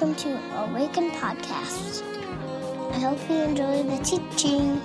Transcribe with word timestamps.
welcome 0.00 0.16
to 0.16 0.56
Awaken 0.62 1.10
Podcast. 1.10 2.02
I 2.90 3.00
hope 3.00 3.18
you 3.28 3.36
enjoy 3.36 3.82
the 3.82 4.02
teaching. 4.02 4.80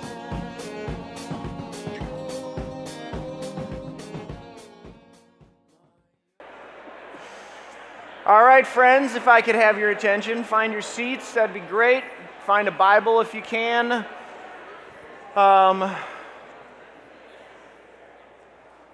All 8.26 8.44
right, 8.44 8.66
friends, 8.66 9.14
if 9.14 9.26
I 9.26 9.40
could 9.40 9.54
have 9.54 9.78
your 9.78 9.88
attention, 9.88 10.44
find 10.44 10.70
your 10.70 10.82
seats, 10.82 11.32
that'd 11.32 11.54
be 11.54 11.60
great. 11.60 12.04
Find 12.44 12.68
a 12.68 12.72
Bible 12.72 13.22
if 13.22 13.32
you 13.32 13.40
can. 13.40 14.04
Um, 15.34 15.96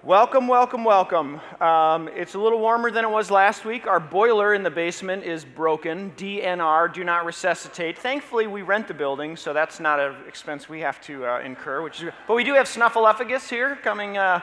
welcome, 0.03 0.47
welcome, 0.47 0.83
welcome. 0.83 1.39
Um, 1.61 2.09
it's 2.09 2.35
a 2.35 2.39
little 2.39 2.59
warmer 2.59 2.91
than 2.91 3.05
it 3.05 3.09
was 3.09 3.31
last 3.31 3.63
week. 3.63 3.87
Our 3.87 4.01
boiler 4.01 4.53
in 4.53 4.61
the 4.61 4.69
basement 4.69 5.23
is 5.23 5.45
broken. 5.45 6.11
DNR, 6.17 6.93
do 6.93 7.03
not 7.03 7.25
resuscitate. 7.25 7.97
Thankfully, 7.97 8.47
we 8.47 8.61
rent 8.61 8.87
the 8.87 8.93
building, 8.93 9.37
so 9.37 9.53
that's 9.53 9.79
not 9.79 9.99
an 9.99 10.15
expense 10.27 10.67
we 10.67 10.81
have 10.81 10.99
to 11.01 11.25
uh, 11.25 11.39
incur. 11.39 11.81
Which 11.81 12.03
is, 12.03 12.11
but 12.27 12.35
we 12.35 12.43
do 12.43 12.53
have 12.53 12.67
Snuffleupagus 12.67 13.49
here 13.49 13.77
coming. 13.77 14.17
Uh, 14.17 14.41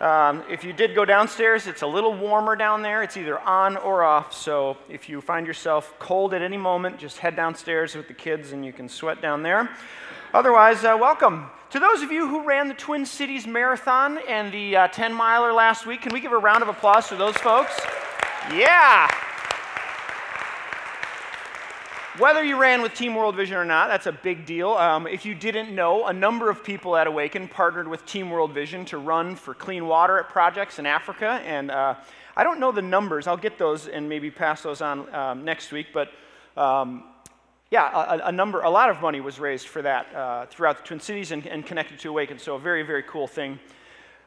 um, 0.00 0.42
if 0.48 0.64
you 0.64 0.72
did 0.72 0.94
go 0.94 1.04
downstairs, 1.04 1.66
it's 1.66 1.82
a 1.82 1.86
little 1.86 2.16
warmer 2.16 2.56
down 2.56 2.82
there. 2.82 3.02
It's 3.02 3.16
either 3.16 3.38
on 3.40 3.76
or 3.76 4.02
off. 4.02 4.32
So 4.32 4.76
if 4.88 5.08
you 5.08 5.20
find 5.20 5.46
yourself 5.46 5.94
cold 5.98 6.34
at 6.34 6.42
any 6.42 6.56
moment, 6.56 6.98
just 6.98 7.18
head 7.18 7.36
downstairs 7.36 7.94
with 7.94 8.08
the 8.08 8.14
kids 8.14 8.52
and 8.52 8.64
you 8.64 8.72
can 8.72 8.88
sweat 8.88 9.20
down 9.20 9.42
there. 9.42 9.70
Otherwise, 10.34 10.84
uh, 10.84 10.96
welcome. 10.98 11.50
To 11.72 11.80
those 11.80 12.02
of 12.02 12.12
you 12.12 12.28
who 12.28 12.44
ran 12.44 12.68
the 12.68 12.74
Twin 12.74 13.06
Cities 13.06 13.46
Marathon 13.46 14.18
and 14.28 14.52
the 14.52 14.76
uh, 14.76 14.88
10 14.88 15.10
miler 15.10 15.54
last 15.54 15.86
week, 15.86 16.02
can 16.02 16.12
we 16.12 16.20
give 16.20 16.32
a 16.32 16.36
round 16.36 16.62
of 16.62 16.68
applause 16.68 17.08
to 17.08 17.16
those 17.16 17.34
folks? 17.38 17.80
Yeah. 18.54 19.10
Whether 22.18 22.44
you 22.44 22.58
ran 22.58 22.82
with 22.82 22.92
Team 22.92 23.14
World 23.14 23.36
Vision 23.36 23.56
or 23.56 23.64
not, 23.64 23.88
that's 23.88 24.04
a 24.04 24.12
big 24.12 24.44
deal. 24.44 24.72
Um, 24.72 25.06
if 25.06 25.24
you 25.24 25.34
didn't 25.34 25.74
know, 25.74 26.08
a 26.08 26.12
number 26.12 26.50
of 26.50 26.62
people 26.62 26.94
at 26.94 27.06
Awaken 27.06 27.48
partnered 27.48 27.88
with 27.88 28.04
Team 28.04 28.28
World 28.28 28.52
Vision 28.52 28.84
to 28.84 28.98
run 28.98 29.34
for 29.34 29.54
clean 29.54 29.86
water 29.86 30.18
at 30.18 30.28
projects 30.28 30.78
in 30.78 30.84
Africa. 30.84 31.40
And 31.46 31.70
uh, 31.70 31.94
I 32.36 32.44
don't 32.44 32.60
know 32.60 32.70
the 32.70 32.82
numbers. 32.82 33.26
I'll 33.26 33.38
get 33.38 33.56
those 33.56 33.88
and 33.88 34.10
maybe 34.10 34.30
pass 34.30 34.62
those 34.62 34.82
on 34.82 35.14
um, 35.14 35.46
next 35.46 35.72
week. 35.72 35.86
But 35.94 36.10
um, 36.54 37.04
yeah, 37.72 38.18
a, 38.20 38.28
a, 38.28 38.32
number, 38.32 38.60
a 38.60 38.68
lot 38.68 38.90
of 38.90 39.00
money 39.00 39.22
was 39.22 39.40
raised 39.40 39.66
for 39.66 39.80
that 39.80 40.14
uh, 40.14 40.44
throughout 40.44 40.76
the 40.76 40.82
Twin 40.82 41.00
Cities 41.00 41.32
and, 41.32 41.46
and, 41.46 41.64
connected 41.64 41.98
to 42.00 42.10
Awaken. 42.10 42.38
So 42.38 42.56
a 42.56 42.58
very, 42.58 42.82
very 42.82 43.02
cool 43.02 43.26
thing. 43.26 43.58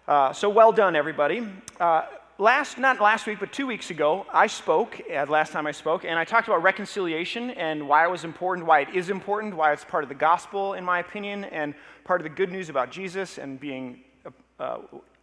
Uh, 0.07 0.33
so 0.33 0.49
well 0.49 0.71
done, 0.71 0.95
everybody. 0.95 1.47
Uh, 1.79 2.07
last, 2.39 2.79
not 2.79 2.99
last 2.99 3.27
week, 3.27 3.39
but 3.39 3.53
two 3.53 3.67
weeks 3.67 3.91
ago, 3.91 4.25
I 4.33 4.47
spoke, 4.47 4.99
uh, 5.15 5.27
last 5.27 5.51
time 5.51 5.67
I 5.67 5.73
spoke, 5.73 6.05
and 6.05 6.17
I 6.17 6.25
talked 6.25 6.47
about 6.47 6.63
reconciliation 6.63 7.51
and 7.51 7.87
why 7.87 8.03
it 8.03 8.09
was 8.09 8.23
important, 8.23 8.65
why 8.65 8.79
it 8.79 8.89
is 8.95 9.11
important, 9.11 9.55
why 9.55 9.73
it's 9.73 9.85
part 9.85 10.03
of 10.03 10.09
the 10.09 10.15
gospel, 10.15 10.73
in 10.73 10.83
my 10.83 10.97
opinion, 10.97 11.43
and 11.45 11.75
part 12.03 12.21
of 12.21 12.23
the 12.23 12.31
good 12.31 12.51
news 12.51 12.69
about 12.69 12.89
Jesus 12.89 13.37
and 13.37 13.59
being 13.59 13.99
uh, 14.25 14.63
uh 14.63 14.77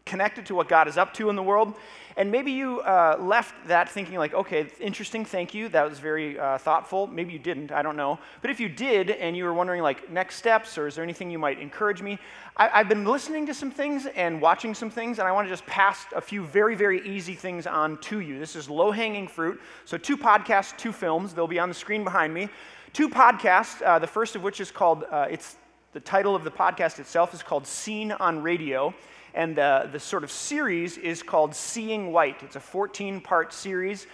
connected 0.05 0.47
to 0.47 0.55
what 0.55 0.69
God 0.69 0.89
is 0.89 0.97
up 0.97 1.15
to 1.15 1.31
in 1.31 1.37
the 1.37 1.43
world. 1.43 1.75
And 2.17 2.31
maybe 2.31 2.53
you 2.53 2.81
uh, 2.81 3.17
left 3.19 3.55
that 3.69 3.89
thinking, 3.89 4.19
like, 4.19 4.35
okay, 4.35 4.67
interesting, 4.81 5.25
thank 5.25 5.55
you. 5.55 5.69
That 5.69 5.89
was 5.89 5.99
very 5.99 6.39
uh, 6.39 6.59
thoughtful. 6.59 7.07
Maybe 7.07 7.33
you 7.33 7.39
didn't, 7.39 7.73
I 7.73 7.81
don't 7.81 7.97
know. 7.97 8.19
But 8.43 8.51
if 8.51 8.61
you 8.61 8.69
did 8.69 9.11
and 9.11 9.35
you 9.37 9.45
were 9.45 9.55
wondering, 9.55 9.83
like, 9.83 10.11
next 10.11 10.37
steps 10.37 10.77
or 10.77 10.87
is 10.87 10.95
there 10.95 11.05
anything 11.05 11.31
you 11.31 11.39
might 11.39 11.59
encourage 11.59 12.03
me, 12.03 12.19
I, 12.57 12.69
have 12.69 12.89
been 12.89 13.05
listening 13.05 13.47
to 13.47 13.55
some 13.55 13.71
things 13.71 14.07
and 14.15 14.43
watching 14.43 14.75
some 14.75 14.91
things, 14.91 15.19
and 15.19 15.27
I 15.27 15.33
want 15.33 15.47
to 15.47 15.53
just 15.53 15.65
pass 15.65 16.05
a 16.15 16.21
few 16.21 16.45
very, 16.45 16.75
very 16.75 17.07
easy 17.09 17.35
things 17.35 17.67
on 17.67 17.97
to 18.03 18.21
you. 18.21 18.39
This 18.39 18.57
is 18.57 18.69
low 18.69 18.91
hanging 18.91 19.27
fruit. 19.27 19.59
So, 19.87 19.97
two 19.97 20.19
podcasts, 20.19 20.77
two 20.77 20.93
films. 20.93 21.33
They'll 21.33 21.47
be 21.47 21.59
on 21.59 21.71
the 21.71 21.75
screen 21.75 22.05
behind 22.05 22.35
me. 22.35 22.51
Two 22.93 23.09
podcasts, 23.09 23.81
uh, 23.81 23.99
the 23.99 24.07
first 24.07 24.37
of 24.37 24.43
which 24.43 24.61
is 24.61 24.71
called, 24.71 25.05
uh, 25.11 25.27
it's 25.31 25.57
the 25.93 26.01
title 26.01 26.35
of 26.35 26.43
the 26.43 26.51
podcast 26.51 26.99
itself 26.99 27.35
is 27.35 27.43
called 27.43 27.67
Scene 27.67 28.13
on 28.13 28.43
Radio. 28.43 28.95
And 29.35 29.57
the, 29.57 29.99
sort 29.99 30.25
of 30.25 30.31
series 30.31 30.97
is 30.97 31.23
called 31.23 31.55
Seeing 31.55 32.13
White. 32.13 32.43
It's 32.43 32.57
a 32.57 32.61
14 32.61 33.21
part 33.21 33.53
series. 33.53 34.07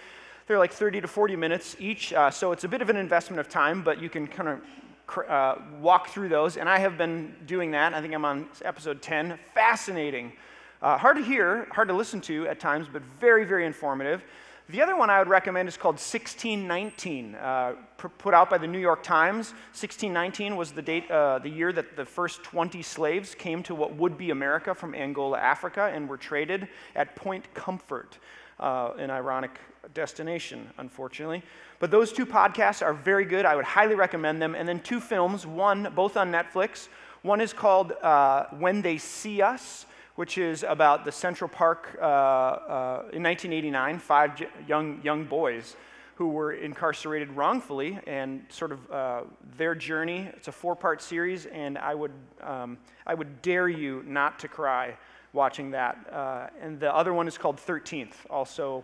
They're 0.47 0.59
like 0.59 0.73
30 0.73 1.01
to 1.01 1.07
40 1.07 1.35
minutes 1.35 1.75
each, 1.79 2.11
uh, 2.11 2.31
so 2.31 2.51
it's 2.51 2.63
a 2.63 2.67
bit 2.67 2.81
of 2.81 2.89
an 2.89 2.97
investment 2.97 3.39
of 3.39 3.47
time, 3.47 3.83
but 3.83 4.01
you 4.01 4.09
can 4.09 4.27
kind 4.27 4.49
of 4.49 5.29
uh, 5.29 5.55
walk 5.79 6.09
through 6.09 6.29
those. 6.29 6.57
And 6.57 6.67
I 6.67 6.79
have 6.79 6.97
been 6.97 7.35
doing 7.45 7.71
that. 7.71 7.93
I 7.93 8.01
think 8.01 8.13
I'm 8.13 8.25
on 8.25 8.49
episode 8.65 9.01
10. 9.01 9.37
Fascinating. 9.53 10.33
Uh, 10.81 10.97
hard 10.97 11.17
to 11.17 11.23
hear, 11.23 11.67
hard 11.71 11.87
to 11.89 11.93
listen 11.93 12.19
to 12.21 12.47
at 12.47 12.59
times, 12.59 12.87
but 12.91 13.01
very, 13.19 13.45
very 13.45 13.65
informative. 13.65 14.23
The 14.69 14.83
other 14.83 14.95
one 14.95 15.09
I 15.09 15.17
would 15.17 15.29
recommend 15.29 15.67
is 15.67 15.77
called 15.77 15.95
1619, 15.95 17.33
uh, 17.33 17.73
put 17.97 18.35
out 18.35 18.51
by 18.51 18.59
the 18.59 18.67
New 18.67 18.77
York 18.77 19.01
Times. 19.01 19.49
1619 19.73 20.55
was 20.55 20.73
the 20.73 20.81
date, 20.83 21.09
uh, 21.09 21.39
the 21.39 21.49
year 21.49 21.73
that 21.73 21.95
the 21.95 22.05
first 22.05 22.43
20 22.43 22.83
slaves 22.83 23.33
came 23.33 23.63
to 23.63 23.73
what 23.73 23.95
would 23.95 24.15
be 24.15 24.29
America 24.29 24.75
from 24.75 24.93
Angola, 24.93 25.39
Africa, 25.39 25.89
and 25.91 26.07
were 26.07 26.17
traded 26.17 26.67
at 26.95 27.15
Point 27.15 27.51
Comfort, 27.55 28.19
uh, 28.59 28.91
an 28.99 29.09
ironic 29.09 29.59
destination, 29.95 30.69
unfortunately. 30.77 31.41
But 31.79 31.89
those 31.89 32.13
two 32.13 32.27
podcasts 32.27 32.85
are 32.85 32.93
very 32.93 33.25
good. 33.25 33.45
I 33.45 33.55
would 33.55 33.65
highly 33.65 33.95
recommend 33.95 34.39
them. 34.39 34.53
And 34.53 34.69
then 34.69 34.81
two 34.81 34.99
films, 34.99 35.47
one 35.47 35.91
both 35.95 36.15
on 36.15 36.31
Netflix. 36.31 36.89
One 37.23 37.41
is 37.41 37.53
called 37.53 37.93
uh, 38.03 38.45
When 38.59 38.83
They 38.83 38.99
See 38.99 39.41
Us 39.41 39.87
which 40.19 40.37
is 40.37 40.65
about 40.67 41.05
the 41.05 41.11
Central 41.13 41.47
Park 41.47 41.97
uh, 41.97 42.03
uh, 42.03 42.99
in 43.13 43.23
1989, 43.23 43.99
five 43.99 44.31
young, 44.67 44.99
young 45.01 45.23
boys 45.23 45.77
who 46.15 46.27
were 46.27 46.51
incarcerated 46.51 47.31
wrongfully 47.31 47.97
and 48.05 48.43
sort 48.49 48.73
of 48.73 48.91
uh, 48.91 49.21
their 49.55 49.73
journey. 49.73 50.29
It's 50.35 50.49
a 50.49 50.51
four 50.51 50.75
part 50.75 51.01
series, 51.01 51.45
and 51.45 51.77
I 51.77 51.95
would, 51.95 52.11
um, 52.41 52.77
I 53.07 53.13
would 53.13 53.41
dare 53.41 53.69
you 53.69 54.03
not 54.05 54.39
to 54.39 54.49
cry 54.49 54.97
watching 55.31 55.71
that. 55.71 55.95
Uh, 56.11 56.47
and 56.61 56.81
the 56.81 56.93
other 56.93 57.13
one 57.13 57.25
is 57.25 57.37
called 57.37 57.55
13th, 57.55 58.15
also 58.29 58.83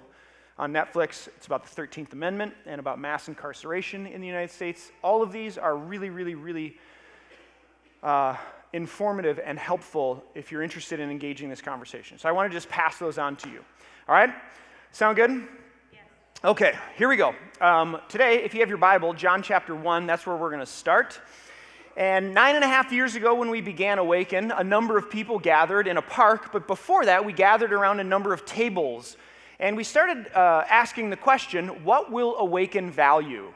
on 0.57 0.71
Netflix. 0.71 1.27
It's 1.35 1.47
about 1.47 1.65
the 1.65 1.81
13th 1.81 2.13
Amendment 2.13 2.53
and 2.65 2.79
about 2.79 2.97
mass 2.97 3.27
incarceration 3.27 4.07
in 4.07 4.21
the 4.21 4.27
United 4.27 4.51
States. 4.51 4.89
All 5.03 5.21
of 5.21 5.33
these 5.33 5.57
are 5.57 5.75
really, 5.75 6.09
really, 6.09 6.35
really 6.35 6.77
uh, 8.01 8.37
informative 8.75 9.39
and 9.43 9.57
helpful 9.57 10.21
if 10.35 10.51
you're 10.51 10.61
interested 10.61 10.99
in 10.99 11.09
engaging 11.09 11.49
this 11.49 11.61
conversation. 11.61 12.17
So 12.17 12.27
I 12.27 12.33
want 12.33 12.51
to 12.51 12.55
just 12.55 12.67
pass 12.67 12.99
those 12.99 13.17
on 13.17 13.37
to 13.37 13.49
you. 13.49 13.63
All 14.09 14.13
right? 14.13 14.29
Sound 14.91 15.15
good? 15.15 15.47
Yes. 15.93 16.01
Okay, 16.43 16.73
here 16.97 17.07
we 17.07 17.15
go. 17.15 17.33
Um, 17.61 17.97
today, 18.09 18.43
if 18.43 18.53
you 18.53 18.59
have 18.59 18.67
your 18.67 18.77
Bible, 18.77 19.13
John 19.13 19.41
chapter 19.41 19.73
1, 19.73 20.05
that's 20.05 20.27
where 20.27 20.35
we're 20.35 20.49
going 20.49 20.59
to 20.59 20.65
start. 20.65 21.21
And 21.95 22.33
nine 22.33 22.55
and 22.55 22.65
a 22.65 22.67
half 22.67 22.91
years 22.91 23.15
ago, 23.15 23.35
when 23.35 23.49
we 23.49 23.61
began 23.61 23.97
Awaken, 23.97 24.51
a 24.51 24.63
number 24.63 24.97
of 24.97 25.09
people 25.09 25.39
gathered 25.39 25.87
in 25.87 25.95
a 25.95 26.01
park, 26.01 26.51
but 26.51 26.67
before 26.67 27.05
that, 27.05 27.23
we 27.23 27.31
gathered 27.31 27.71
around 27.71 28.01
a 28.01 28.03
number 28.03 28.33
of 28.33 28.45
tables. 28.45 29.15
And 29.57 29.77
we 29.77 29.85
started 29.85 30.27
uh, 30.35 30.65
asking 30.69 31.11
the 31.11 31.17
question 31.17 31.85
what 31.85 32.11
will 32.11 32.35
Awaken 32.35 32.91
value? 32.91 33.53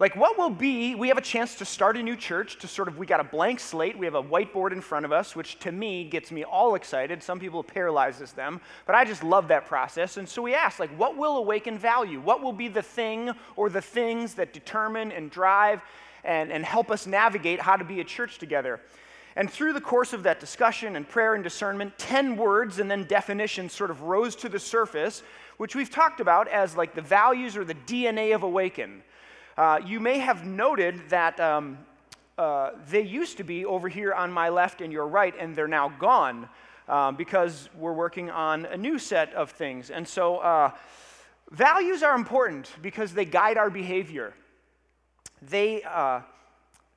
Like, 0.00 0.16
what 0.16 0.36
will 0.36 0.50
be, 0.50 0.96
we 0.96 1.06
have 1.06 1.18
a 1.18 1.22
chance 1.22 1.54
to 1.56 1.64
start 1.64 1.96
a 1.96 2.02
new 2.02 2.16
church, 2.16 2.58
to 2.58 2.66
sort 2.66 2.88
of, 2.88 2.98
we 2.98 3.06
got 3.06 3.20
a 3.20 3.24
blank 3.24 3.60
slate, 3.60 3.96
we 3.96 4.06
have 4.06 4.16
a 4.16 4.22
whiteboard 4.22 4.72
in 4.72 4.80
front 4.80 5.04
of 5.04 5.12
us, 5.12 5.36
which 5.36 5.60
to 5.60 5.70
me 5.70 6.02
gets 6.02 6.32
me 6.32 6.42
all 6.42 6.74
excited. 6.74 7.22
Some 7.22 7.38
people 7.38 7.62
paralyzes 7.62 8.32
them, 8.32 8.60
but 8.86 8.96
I 8.96 9.04
just 9.04 9.22
love 9.22 9.46
that 9.48 9.66
process. 9.66 10.16
And 10.16 10.28
so 10.28 10.42
we 10.42 10.52
asked, 10.52 10.80
like, 10.80 10.90
what 10.96 11.16
will 11.16 11.36
awaken 11.36 11.78
value? 11.78 12.20
What 12.20 12.42
will 12.42 12.52
be 12.52 12.66
the 12.66 12.82
thing 12.82 13.30
or 13.54 13.70
the 13.70 13.80
things 13.80 14.34
that 14.34 14.52
determine 14.52 15.12
and 15.12 15.30
drive 15.30 15.80
and, 16.24 16.50
and 16.50 16.64
help 16.64 16.90
us 16.90 17.06
navigate 17.06 17.60
how 17.60 17.76
to 17.76 17.84
be 17.84 18.00
a 18.00 18.04
church 18.04 18.38
together? 18.38 18.80
And 19.36 19.48
through 19.48 19.74
the 19.74 19.80
course 19.80 20.12
of 20.12 20.24
that 20.24 20.40
discussion 20.40 20.96
and 20.96 21.08
prayer 21.08 21.34
and 21.34 21.44
discernment, 21.44 21.96
10 21.98 22.36
words 22.36 22.80
and 22.80 22.90
then 22.90 23.04
definitions 23.04 23.72
sort 23.72 23.92
of 23.92 24.02
rose 24.02 24.34
to 24.36 24.48
the 24.48 24.58
surface, 24.58 25.22
which 25.56 25.76
we've 25.76 25.90
talked 25.90 26.18
about 26.18 26.48
as 26.48 26.76
like 26.76 26.96
the 26.96 27.02
values 27.02 27.56
or 27.56 27.64
the 27.64 27.74
DNA 27.74 28.34
of 28.34 28.42
Awaken. 28.42 29.04
Uh, 29.56 29.80
you 29.86 30.00
may 30.00 30.18
have 30.18 30.44
noted 30.44 31.00
that 31.10 31.38
um, 31.38 31.78
uh, 32.36 32.70
they 32.90 33.02
used 33.02 33.36
to 33.36 33.44
be 33.44 33.64
over 33.64 33.88
here 33.88 34.12
on 34.12 34.32
my 34.32 34.48
left 34.48 34.80
and 34.80 34.92
your 34.92 35.06
right, 35.06 35.34
and 35.38 35.54
they're 35.54 35.68
now 35.68 35.88
gone 36.00 36.48
um, 36.88 37.14
because 37.14 37.68
we're 37.78 37.92
working 37.92 38.30
on 38.30 38.66
a 38.66 38.76
new 38.76 38.98
set 38.98 39.32
of 39.34 39.50
things. 39.52 39.90
And 39.90 40.06
so, 40.06 40.38
uh, 40.38 40.70
values 41.52 42.02
are 42.02 42.16
important 42.16 42.68
because 42.82 43.14
they 43.14 43.24
guide 43.24 43.56
our 43.56 43.70
behavior. 43.70 44.34
They, 45.40 45.84
uh, 45.84 46.22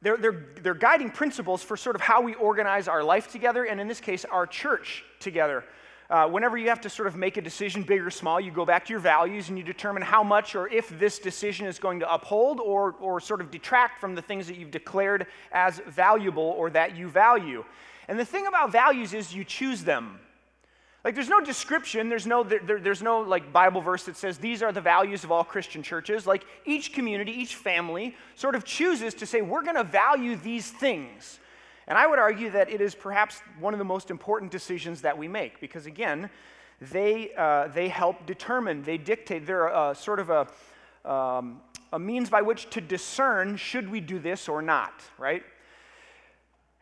they're, 0.02 0.18
they're, 0.18 0.46
they're 0.62 0.74
guiding 0.74 1.12
principles 1.12 1.62
for 1.62 1.78
sort 1.78 1.96
of 1.96 2.02
how 2.02 2.22
we 2.22 2.34
organize 2.34 2.88
our 2.88 3.04
life 3.04 3.32
together, 3.32 3.66
and 3.66 3.80
in 3.80 3.88
this 3.88 4.00
case, 4.00 4.26
our 4.26 4.48
church 4.48 5.04
together. 5.20 5.64
Uh, 6.10 6.26
whenever 6.26 6.58
you 6.58 6.70
have 6.70 6.80
to 6.80 6.90
sort 6.90 7.08
of 7.08 7.18
make 7.18 7.36
a 7.36 7.42
decision, 7.42 7.84
big 7.84 8.02
or 8.02 8.10
small, 8.10 8.40
you 8.40 8.50
go 8.50 8.66
back 8.66 8.86
to 8.86 8.94
your 8.94 9.00
values 9.00 9.50
and 9.50 9.58
you 9.58 9.64
determine 9.64 10.02
how 10.02 10.24
much 10.24 10.56
or 10.56 10.70
if 10.70 10.88
this 10.98 11.20
decision 11.20 11.68
is 11.68 11.80
going 11.80 12.00
to 12.00 12.14
uphold 12.14 12.62
or, 12.62 12.96
or 13.02 13.20
sort 13.20 13.42
of 13.42 13.52
detract 13.52 14.00
from 14.00 14.16
the 14.16 14.22
things 14.22 14.48
that 14.48 14.56
you've 14.56 14.72
declared 14.72 15.28
as 15.52 15.82
valuable 15.88 16.56
or 16.58 16.70
that 16.70 16.96
you 16.96 17.10
value. 17.10 17.66
And 18.08 18.18
the 18.18 18.24
thing 18.24 18.48
about 18.48 18.72
values 18.72 19.14
is 19.14 19.36
you 19.36 19.44
choose 19.44 19.84
them. 19.84 20.20
Like, 21.04 21.14
there's 21.14 21.30
no 21.30 21.42
description, 21.42 22.10
there's 22.10 22.26
no, 22.26 22.44
there, 22.44 22.80
there's 22.80 23.02
no 23.02 23.20
like 23.20 23.54
Bible 23.54 23.82
verse 23.82 24.04
that 24.06 24.18
says 24.18 24.38
these 24.38 24.64
are 24.64 24.72
the 24.72 24.82
values 24.82 25.24
of 25.24 25.32
all 25.32 25.44
Christian 25.44 25.84
churches. 25.84 26.26
Like, 26.26 26.46
each 26.66 26.94
community, 26.94 27.32
each 27.32 27.56
family 27.56 28.16
sort 28.36 28.56
of 28.56 28.64
chooses 28.64 29.14
to 29.16 29.26
say, 29.26 29.42
we're 29.42 29.64
going 29.64 29.76
to 29.76 29.84
value 29.84 30.38
these 30.38 30.70
things. 30.70 31.40
And 31.88 31.98
I 31.98 32.06
would 32.06 32.20
argue 32.20 32.50
that 32.52 32.70
it 32.70 32.82
is 32.82 32.94
perhaps 32.94 33.42
one 33.60 33.74
of 33.74 33.78
the 33.78 33.86
most 33.86 34.12
important 34.12 34.52
decisions 34.52 35.02
that 35.02 35.18
we 35.18 35.28
make 35.28 35.62
because, 35.62 35.86
again, 35.86 36.30
they, 36.82 37.32
uh, 37.38 37.70
they 37.70 37.88
help 37.88 38.26
determine, 38.26 38.84
they 38.84 38.98
dictate, 38.98 39.46
they're 39.46 39.68
a, 39.68 39.96
sort 39.96 40.20
of 40.20 40.30
a, 40.30 41.10
um, 41.10 41.62
a 41.94 42.00
means 42.00 42.30
by 42.30 42.42
which 42.42 42.70
to 42.72 42.82
discern 42.82 43.56
should 43.56 43.90
we 43.90 44.00
do 44.00 44.20
this 44.20 44.50
or 44.50 44.62
not, 44.62 45.02
right? 45.18 45.44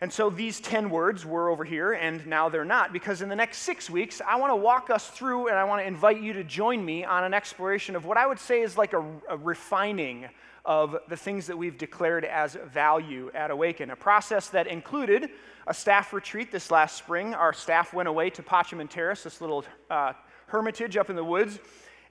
And 0.02 0.12
so 0.12 0.30
these 0.30 0.60
10 0.60 0.90
words 0.90 1.26
were 1.26 1.50
over 1.50 1.64
here, 1.64 1.94
and 1.94 2.28
now 2.28 2.50
they're 2.50 2.66
not, 2.66 2.92
because 2.92 3.22
in 3.22 3.30
the 3.30 3.36
next 3.36 3.60
six 3.60 3.90
weeks, 3.90 4.22
I 4.28 4.36
want 4.36 4.52
to 4.52 4.56
walk 4.56 4.90
us 4.90 5.08
through 5.08 5.48
and 5.48 5.58
I 5.58 5.64
want 5.64 5.82
to 5.82 5.88
invite 5.88 6.22
you 6.22 6.34
to 6.34 6.44
join 6.44 6.84
me 6.84 7.06
on 7.06 7.24
an 7.24 7.34
exploration 7.34 7.96
of 7.96 8.04
what 8.06 8.18
I 8.18 8.28
would 8.28 8.40
say 8.40 8.62
is 8.62 8.78
like 8.78 8.92
a, 8.92 9.06
a 9.30 9.38
refining 9.38 10.28
of 10.66 10.98
the 11.08 11.16
things 11.16 11.48
that 11.48 11.58
we've 11.58 11.78
declared 11.78 12.26
as 12.26 12.58
value 12.66 13.32
at 13.34 13.52
Awaken. 13.52 13.92
A 13.92 13.96
process 13.96 14.50
that 14.50 14.68
included 14.68 15.30
a 15.68 15.74
staff 15.74 16.12
retreat 16.12 16.52
this 16.52 16.72
last 16.72 16.98
spring. 16.98 17.34
Our 17.34 17.54
staff 17.54 17.94
went 17.94 18.10
away 18.10 18.30
to 18.32 18.44
Pacem 18.44 18.82
in 18.82 18.88
Terris, 18.90 19.24
this 19.24 19.40
little 19.40 19.64
uh, 19.90 20.14
hermitage 20.48 20.98
up 20.98 21.10
in 21.10 21.16
the 21.16 21.24
woods, 21.24 21.60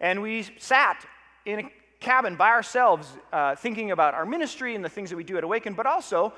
and 0.00 0.22
we 0.22 0.46
sat 0.58 1.04
in 1.44 1.58
a 1.60 1.70
cabin 2.00 2.36
by 2.36 2.48
ourselves, 2.48 3.08
uh, 3.32 3.54
thinking 3.56 3.90
about 3.90 4.14
our 4.14 4.26
ministry 4.26 4.75
and 4.75 4.84
the 4.84 4.88
things 4.88 5.10
that 5.10 5.16
we 5.16 5.25
do 5.25 5.36
at 5.36 5.44
Awaken, 5.44 5.75
but 5.75 5.86
also 5.86 6.32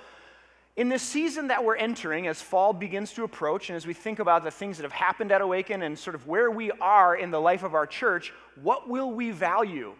in 0.76 0.90
this 0.90 1.02
season 1.02 1.48
that 1.48 1.64
we're 1.64 1.76
entering, 1.76 2.26
as 2.26 2.42
fall 2.42 2.72
begins 2.74 3.12
to 3.14 3.24
approach, 3.24 3.70
and 3.70 3.76
as 3.76 3.86
we 3.86 3.94
think 3.94 4.18
about 4.18 4.44
the 4.44 4.50
things 4.50 4.76
that 4.76 4.82
have 4.82 4.92
happened 4.92 5.32
at 5.32 5.40
Awaken 5.40 5.82
and 5.82 5.98
sort 5.98 6.14
of 6.14 6.26
where 6.26 6.50
we 6.50 6.70
are 6.72 7.16
in 7.16 7.30
the 7.30 7.40
life 7.40 7.62
of 7.62 7.74
our 7.74 7.86
church, 7.86 8.32
what 8.62 8.88
will 8.88 9.10
we 9.10 9.30
value? 9.30 9.94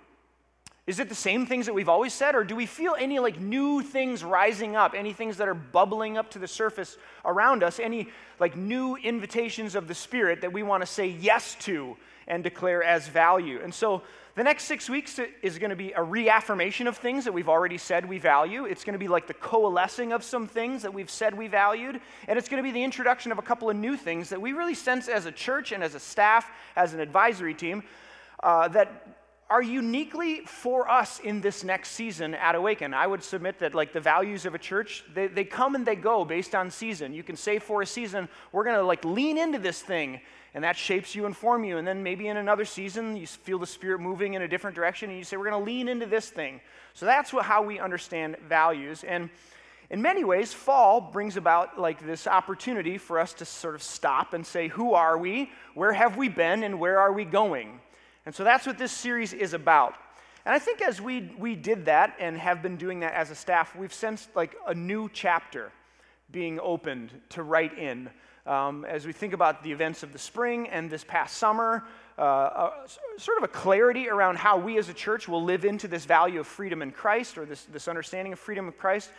Is 0.87 1.01
it 1.01 1.09
the 1.09 1.17
same 1.17 1.47
things 1.47 1.67
that 1.67 1.73
we've 1.73 1.89
always 1.89 2.13
said, 2.13 2.35
or 2.37 2.45
do 2.45 2.55
we 2.55 2.67
feel 2.67 2.95
any 2.97 3.19
like 3.19 3.41
new 3.41 3.83
things 3.83 4.23
rising 4.23 4.77
up, 4.77 4.95
any 4.95 5.13
things 5.13 5.39
that 5.39 5.49
are 5.49 5.55
bubbling 5.55 6.17
up 6.17 6.31
to 6.33 6.39
the 6.39 6.47
surface 6.47 6.97
around 7.25 7.65
us, 7.65 7.81
any 7.81 8.09
like 8.39 8.55
new 8.55 8.97
invitations 8.97 9.75
of 9.75 9.89
the 9.89 9.95
Spirit 9.95 10.43
that 10.43 10.53
we 10.53 10.63
want 10.63 10.83
to 10.83 10.87
say 10.87 11.07
yes 11.07 11.57
to 11.61 11.97
and 12.29 12.45
declare 12.45 12.85
as 12.85 13.09
value? 13.09 13.61
And 13.65 13.75
so 13.75 14.03
the 14.37 14.45
next 14.45 14.65
six 14.65 14.91
weeks 14.91 15.19
is 15.41 15.59
going 15.59 15.71
to 15.71 15.77
be 15.77 15.93
a 15.93 16.03
reaffirmation 16.03 16.87
of 16.87 16.99
things 16.99 17.25
that 17.25 17.33
we've 17.33 17.49
already 17.49 17.79
said 17.79 18.07
we 18.07 18.19
value. 18.19 18.67
It's 18.67 18.85
going 18.85 18.93
to 18.93 18.99
be 18.99 19.09
like 19.09 19.27
the 19.27 19.35
coalescing 19.35 20.13
of 20.13 20.23
some 20.23 20.47
things 20.47 20.83
that 20.83 20.93
we've 20.93 21.09
said 21.09 21.37
we 21.37 21.49
valued. 21.49 21.99
And 22.29 22.39
it's 22.39 22.47
going 22.47 22.63
to 22.63 22.67
be 22.67 22.71
the 22.71 22.85
introduction 22.85 23.33
of 23.33 23.39
a 23.39 23.43
couple 23.43 23.71
of 23.71 23.77
new 23.77 23.97
things 23.97 24.29
that 24.29 24.41
we 24.41 24.53
really 24.53 24.75
sense 24.75 25.09
as 25.09 25.25
a 25.25 25.33
church 25.33 25.73
and 25.73 25.83
as 25.83 25.95
a 25.95 26.01
staff, 26.01 26.51
as 26.77 26.93
an 26.93 27.01
advisory 27.01 27.55
team, 27.55 27.83
uh, 28.43 28.69
that 28.69 29.17
are 29.49 29.63
uniquely 29.63 30.41
for 30.41 30.91
us 30.91 31.19
in 31.21 31.41
this 31.41 31.65
next 31.65 31.93
season 31.93 32.35
at 32.35 32.55
Awaken. 32.55 32.93
I 32.93 33.07
would 33.07 33.23
submit 33.23 33.61
that, 33.61 33.75
like 33.75 33.95
the 33.95 34.01
values 34.01 34.45
of 34.45 34.55
a 34.55 34.59
church, 34.59 35.03
they, 35.15 35.29
they 35.29 35.45
come 35.45 35.75
and 35.75 35.87
they 35.87 35.97
go 35.97 36.27
based 36.27 36.55
on 36.55 36.71
season. 36.71 37.15
You 37.15 37.23
can 37.23 37.37
say 37.37 37.59
for 37.59 37.81
a 37.81 37.87
season, 37.87 38.29
we're 38.53 38.65
going 38.65 38.77
to 38.77 38.83
like 38.83 39.03
lean 39.05 39.39
into 39.39 39.59
this 39.59 39.81
thing 39.81 40.21
and 40.57 40.65
that 40.65 40.75
shapes 40.75 41.15
you 41.15 41.27
and 41.27 41.37
form 41.37 41.65
you. 41.65 41.77
And 41.77 41.87
then 41.87 42.03
maybe 42.03 42.29
in 42.29 42.39
another 42.39 42.65
season, 42.65 43.15
you 43.15 43.27
feel 43.27 43.59
the 43.59 43.67
Spirit 43.67 44.01
moving 44.01 44.33
in 44.33 44.41
a 44.41 44.49
different 44.49 44.75
direction, 44.75 45.11
and 45.11 45.19
you 45.19 45.23
say, 45.23 45.37
We're 45.37 45.51
going 45.51 45.63
to 45.63 45.71
lean 45.71 45.87
into 45.87 46.07
this 46.07 46.31
thing. 46.31 46.63
So 46.95 47.05
that's 47.05 47.31
what, 47.31 47.45
how 47.45 47.63
we 47.63 47.79
understand 47.79 48.39
values. 48.49 49.05
And 49.05 49.29
in 49.91 50.01
many 50.01 50.25
ways, 50.25 50.55
fall 50.55 50.99
brings 51.03 51.37
about 51.37 51.79
like 51.79 52.05
this 52.05 52.27
opportunity 52.27 52.97
for 52.97 53.19
us 53.19 53.35
to 53.35 53.45
sort 53.45 53.75
of 53.75 53.83
stop 53.83 54.33
and 54.33 54.47
say, 54.47 54.69
Who 54.69 54.95
are 54.95 55.19
we? 55.19 55.51
Where 55.75 55.93
have 55.93 56.17
we 56.17 56.31
been? 56.31 56.63
And 56.63 56.81
where 56.81 57.01
are 57.01 57.13
we 57.13 57.27
going? 57.27 57.79
And 58.25 58.35
so 58.35 58.43
that's 58.43 58.67
what 58.67 58.79
this 58.79 58.93
series 58.93 59.35
is 59.35 59.53
about. 59.53 59.95
And 60.47 60.55
I 60.55 60.59
think 60.59 60.81
as 60.81 61.03
we, 61.03 61.35
we 61.39 61.55
did 61.55 61.85
that 61.85 62.17
and 62.19 62.39
have 62.39 62.63
been 62.63 62.79
doing 62.79 63.01
that 63.01 63.13
as 63.13 63.31
a 63.31 63.35
staff, 63.35 63.77
we've 63.77 63.93
sensed 63.93 64.35
like 64.35 64.57
a 64.67 64.73
new 64.73 65.11
chapter 65.13 65.71
being 66.33 66.59
opened 66.61 67.13
to 67.29 67.43
write 67.43 67.77
in 67.77 68.09
um, 68.47 68.85
as 68.85 69.07
we 69.07 69.13
think 69.13 69.33
about 69.33 69.63
the 69.63 69.73
events 69.73 70.03
of 70.03 70.13
the 70.13 70.19
spring 70.19 70.69
and 70.69 70.89
this 70.89 71.05
past 71.05 71.37
summer, 71.37 71.85
uh, 72.19 72.23
uh, 72.23 72.87
sort 73.19 73.39
of 73.39 73.45
a 73.45 73.49
clarity 73.49 74.09
around 74.09 74.39
how 74.39 74.57
we 74.57 74.79
as 74.79 74.89
a 74.89 74.95
church 74.95 75.29
will 75.29 75.43
live 75.43 75.65
into 75.65 75.89
this 75.89 76.05
value 76.05 76.41
of 76.41 76.47
freedom 76.47 76.81
in 76.81 76.91
Christ 76.91 77.37
or 77.37 77.45
this, 77.45 77.65
this 77.65 77.89
understanding 77.89 78.33
of 78.33 78.39
freedom 78.39 78.67
in 78.67 78.73
Christ. 78.73 79.11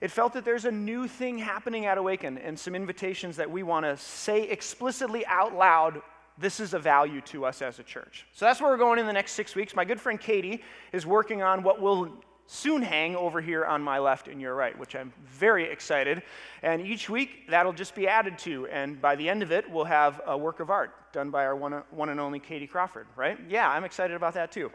It 0.00 0.10
felt 0.10 0.34
that 0.34 0.44
there's 0.44 0.66
a 0.66 0.70
new 0.70 1.08
thing 1.08 1.38
happening 1.38 1.86
at 1.86 1.96
Awaken 1.96 2.36
and 2.38 2.58
some 2.58 2.74
invitations 2.74 3.36
that 3.36 3.50
we 3.50 3.62
want 3.62 3.86
to 3.86 3.96
say 3.96 4.42
explicitly 4.42 5.24
out 5.26 5.54
loud 5.54 6.02
this 6.38 6.60
is 6.60 6.74
a 6.74 6.78
value 6.78 7.22
to 7.22 7.46
us 7.46 7.62
as 7.62 7.78
a 7.78 7.82
church. 7.82 8.26
So 8.34 8.44
that's 8.44 8.60
where 8.60 8.70
we're 8.70 8.76
going 8.76 8.98
in 8.98 9.06
the 9.06 9.12
next 9.12 9.32
six 9.32 9.54
weeks. 9.54 9.74
My 9.74 9.86
good 9.86 10.00
friend 10.00 10.20
Katie 10.20 10.62
is 10.92 11.06
working 11.06 11.42
on 11.42 11.62
what 11.62 11.80
will 11.80 12.12
soon 12.46 12.82
hang 12.82 13.16
over 13.16 13.40
here 13.40 13.64
on 13.64 13.82
my 13.82 13.98
left 13.98 14.28
and 14.28 14.40
your 14.40 14.54
right, 14.54 14.78
which 14.78 14.94
I'm 14.94 15.12
very 15.26 15.70
excited. 15.70 16.22
And 16.62 16.80
each 16.80 17.10
week, 17.10 17.48
that'll 17.50 17.72
just 17.72 17.94
be 17.94 18.06
added 18.06 18.38
to. 18.40 18.66
And 18.68 19.00
by 19.00 19.16
the 19.16 19.28
end 19.28 19.42
of 19.42 19.50
it, 19.50 19.68
we'll 19.70 19.84
have 19.84 20.20
a 20.26 20.36
work 20.36 20.60
of 20.60 20.70
art 20.70 21.12
done 21.12 21.30
by 21.30 21.44
our 21.44 21.56
one, 21.56 21.82
one 21.90 22.08
and 22.08 22.20
only 22.20 22.38
Katie 22.38 22.66
Crawford, 22.66 23.06
right? 23.16 23.38
Yeah, 23.48 23.68
I'm 23.68 23.84
excited 23.84 24.14
about 24.14 24.34
that 24.34 24.52
too. 24.52 24.70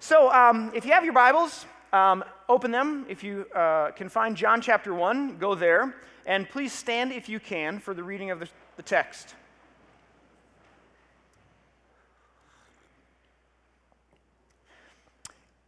So 0.00 0.30
um, 0.32 0.72
if 0.74 0.84
you 0.84 0.92
have 0.92 1.04
your 1.04 1.12
Bibles, 1.12 1.66
um, 1.92 2.24
open 2.48 2.70
them. 2.70 3.06
If 3.08 3.22
you 3.22 3.46
uh, 3.54 3.90
can 3.92 4.08
find 4.08 4.36
John 4.36 4.60
chapter 4.60 4.94
1, 4.94 5.38
go 5.38 5.54
there. 5.54 5.94
And 6.26 6.48
please 6.48 6.72
stand 6.72 7.12
if 7.12 7.28
you 7.28 7.38
can 7.38 7.78
for 7.78 7.94
the 7.94 8.02
reading 8.02 8.30
of 8.30 8.40
the, 8.40 8.48
the 8.76 8.82
text. 8.82 9.34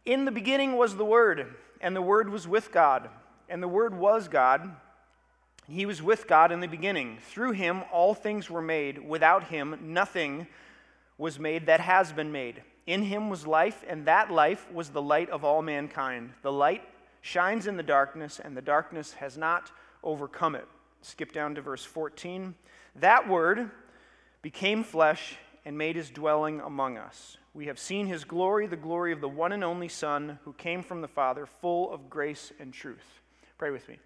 In 0.05 0.25
the 0.25 0.31
beginning 0.31 0.77
was 0.77 0.95
the 0.95 1.05
Word, 1.05 1.55
and 1.81 1.95
the 1.95 2.01
Word 2.01 2.29
was 2.29 2.47
with 2.47 2.71
God, 2.71 3.09
and 3.47 3.61
the 3.61 3.67
Word 3.67 3.93
was 3.93 4.27
God. 4.27 4.75
He 5.67 5.85
was 5.85 6.01
with 6.01 6.27
God 6.27 6.51
in 6.51 6.61
the 6.61 6.67
beginning. 6.67 7.19
Through 7.29 7.51
him, 7.51 7.83
all 7.91 8.15
things 8.15 8.49
were 8.49 8.61
made. 8.61 9.07
Without 9.07 9.45
him, 9.45 9.77
nothing 9.81 10.47
was 11.17 11.39
made 11.39 11.67
that 11.67 11.79
has 11.79 12.11
been 12.11 12.31
made. 12.31 12.63
In 12.87 13.03
him 13.03 13.29
was 13.29 13.45
life, 13.45 13.83
and 13.87 14.05
that 14.05 14.31
life 14.31 14.65
was 14.71 14.89
the 14.89 15.01
light 15.01 15.29
of 15.29 15.43
all 15.43 15.61
mankind. 15.61 16.31
The 16.41 16.51
light 16.51 16.81
shines 17.21 17.67
in 17.67 17.77
the 17.77 17.83
darkness, 17.83 18.39
and 18.43 18.57
the 18.57 18.61
darkness 18.61 19.13
has 19.13 19.37
not 19.37 19.71
overcome 20.03 20.55
it. 20.55 20.67
Skip 21.01 21.31
down 21.31 21.55
to 21.55 21.61
verse 21.61 21.83
14. 21.83 22.55
That 22.95 23.27
word 23.27 23.69
became 24.41 24.83
flesh 24.83 25.35
and 25.65 25.77
made 25.77 25.95
his 25.95 26.09
dwelling 26.09 26.61
among 26.61 26.97
us. 26.97 27.37
We 27.53 27.65
have 27.65 27.79
seen 27.79 28.05
his 28.05 28.23
glory, 28.23 28.67
the 28.67 28.75
glory 28.75 29.11
of 29.11 29.21
the 29.21 29.29
one 29.29 29.51
and 29.51 29.63
only 29.63 29.87
Son 29.87 30.37
who 30.45 30.53
came 30.53 30.83
from 30.83 31.01
the 31.01 31.07
Father, 31.07 31.45
full 31.45 31.91
of 31.91 32.09
grace 32.09 32.53
and 32.59 32.71
truth. 32.71 33.21
Pray 33.57 33.71
with 33.71 33.87
me. 33.89 33.97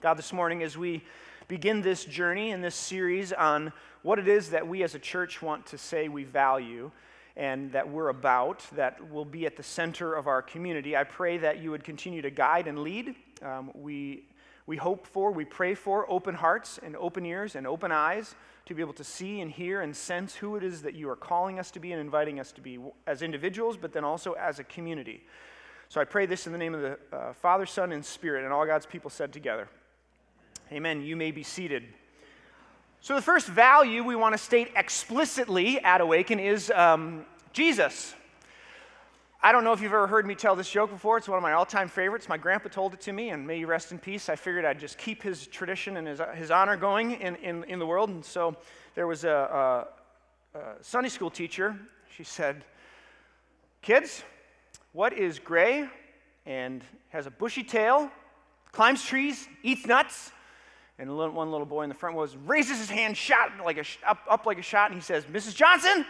God, 0.00 0.14
this 0.14 0.32
morning, 0.32 0.62
as 0.62 0.76
we 0.76 1.02
begin 1.48 1.80
this 1.80 2.04
journey 2.04 2.50
in 2.50 2.60
this 2.60 2.74
series 2.74 3.32
on 3.32 3.72
what 4.02 4.18
it 4.18 4.28
is 4.28 4.50
that 4.50 4.66
we 4.66 4.82
as 4.82 4.94
a 4.94 4.98
church 4.98 5.40
want 5.40 5.64
to 5.66 5.78
say 5.78 6.08
we 6.08 6.24
value 6.24 6.90
and 7.36 7.72
that 7.72 7.88
we're 7.88 8.10
about, 8.10 8.66
that 8.72 9.10
will 9.10 9.24
be 9.24 9.46
at 9.46 9.56
the 9.56 9.62
center 9.62 10.14
of 10.14 10.26
our 10.26 10.42
community, 10.42 10.96
I 10.96 11.04
pray 11.04 11.38
that 11.38 11.62
you 11.62 11.70
would 11.70 11.84
continue 11.84 12.20
to 12.20 12.30
guide 12.30 12.66
and 12.66 12.80
lead. 12.80 13.14
Um, 13.40 13.70
we, 13.74 14.24
we 14.66 14.76
hope 14.76 15.06
for, 15.06 15.32
we 15.32 15.44
pray 15.44 15.74
for 15.74 16.10
open 16.10 16.34
hearts 16.34 16.78
and 16.82 16.96
open 16.96 17.26
ears 17.26 17.56
and 17.56 17.66
open 17.66 17.90
eyes 17.90 18.34
to 18.66 18.74
be 18.74 18.82
able 18.82 18.92
to 18.94 19.04
see 19.04 19.40
and 19.40 19.50
hear 19.50 19.80
and 19.80 19.94
sense 19.96 20.36
who 20.36 20.56
it 20.56 20.62
is 20.62 20.82
that 20.82 20.94
you 20.94 21.08
are 21.10 21.16
calling 21.16 21.58
us 21.58 21.70
to 21.72 21.80
be 21.80 21.92
and 21.92 22.00
inviting 22.00 22.38
us 22.38 22.52
to 22.52 22.60
be 22.60 22.78
as 23.06 23.22
individuals, 23.22 23.76
but 23.76 23.92
then 23.92 24.04
also 24.04 24.34
as 24.34 24.58
a 24.58 24.64
community. 24.64 25.24
So 25.88 26.00
I 26.00 26.04
pray 26.04 26.26
this 26.26 26.46
in 26.46 26.52
the 26.52 26.58
name 26.58 26.74
of 26.74 26.80
the 26.80 26.98
uh, 27.12 27.32
Father, 27.34 27.66
Son, 27.66 27.92
and 27.92 28.04
Spirit, 28.04 28.44
and 28.44 28.52
all 28.52 28.64
God's 28.64 28.86
people 28.86 29.10
said 29.10 29.32
together. 29.32 29.68
Amen. 30.70 31.02
You 31.02 31.16
may 31.16 31.32
be 31.32 31.42
seated. 31.42 31.84
So, 33.02 33.16
the 33.16 33.20
first 33.20 33.48
value 33.48 34.04
we 34.04 34.14
want 34.14 34.32
to 34.32 34.38
state 34.38 34.70
explicitly 34.76 35.80
at 35.80 36.00
Awaken 36.00 36.38
is 36.38 36.70
um, 36.70 37.26
Jesus. 37.52 38.14
I 39.44 39.50
don't 39.50 39.64
know 39.64 39.72
if 39.72 39.80
you've 39.80 39.92
ever 39.92 40.06
heard 40.06 40.24
me 40.24 40.36
tell 40.36 40.54
this 40.54 40.70
joke 40.70 40.90
before. 40.90 41.18
It's 41.18 41.28
one 41.28 41.36
of 41.36 41.42
my 41.42 41.54
all 41.54 41.66
time 41.66 41.88
favorites. 41.88 42.28
My 42.28 42.36
grandpa 42.36 42.68
told 42.68 42.94
it 42.94 43.00
to 43.00 43.12
me, 43.12 43.30
and 43.30 43.44
may 43.44 43.56
he 43.58 43.64
rest 43.64 43.90
in 43.90 43.98
peace. 43.98 44.28
I 44.28 44.36
figured 44.36 44.64
I'd 44.64 44.78
just 44.78 44.98
keep 44.98 45.20
his 45.20 45.48
tradition 45.48 45.96
and 45.96 46.06
his, 46.06 46.20
his 46.36 46.52
honor 46.52 46.76
going 46.76 47.20
in, 47.20 47.34
in, 47.36 47.64
in 47.64 47.80
the 47.80 47.86
world. 47.86 48.08
And 48.08 48.24
so 48.24 48.54
there 48.94 49.08
was 49.08 49.24
a, 49.24 49.88
a, 50.54 50.58
a 50.58 50.62
Sunday 50.80 51.08
school 51.08 51.28
teacher. 51.28 51.76
She 52.16 52.22
said, 52.22 52.64
Kids, 53.80 54.22
what 54.92 55.12
is 55.12 55.40
gray 55.40 55.88
and 56.46 56.84
has 57.08 57.26
a 57.26 57.30
bushy 57.32 57.64
tail, 57.64 58.12
climbs 58.70 59.04
trees, 59.04 59.48
eats 59.64 59.86
nuts? 59.86 60.30
And 61.00 61.16
one 61.16 61.50
little 61.50 61.66
boy 61.66 61.82
in 61.82 61.88
the 61.88 61.96
front 61.96 62.14
was 62.14 62.36
raises 62.36 62.78
his 62.78 62.90
hand, 62.90 63.16
shot 63.16 63.50
like 63.64 63.78
a, 63.78 64.08
up, 64.08 64.20
up 64.30 64.46
like 64.46 64.60
a 64.60 64.62
shot, 64.62 64.92
and 64.92 65.00
he 65.00 65.04
says, 65.04 65.24
Mrs. 65.24 65.56
Johnson, 65.56 66.06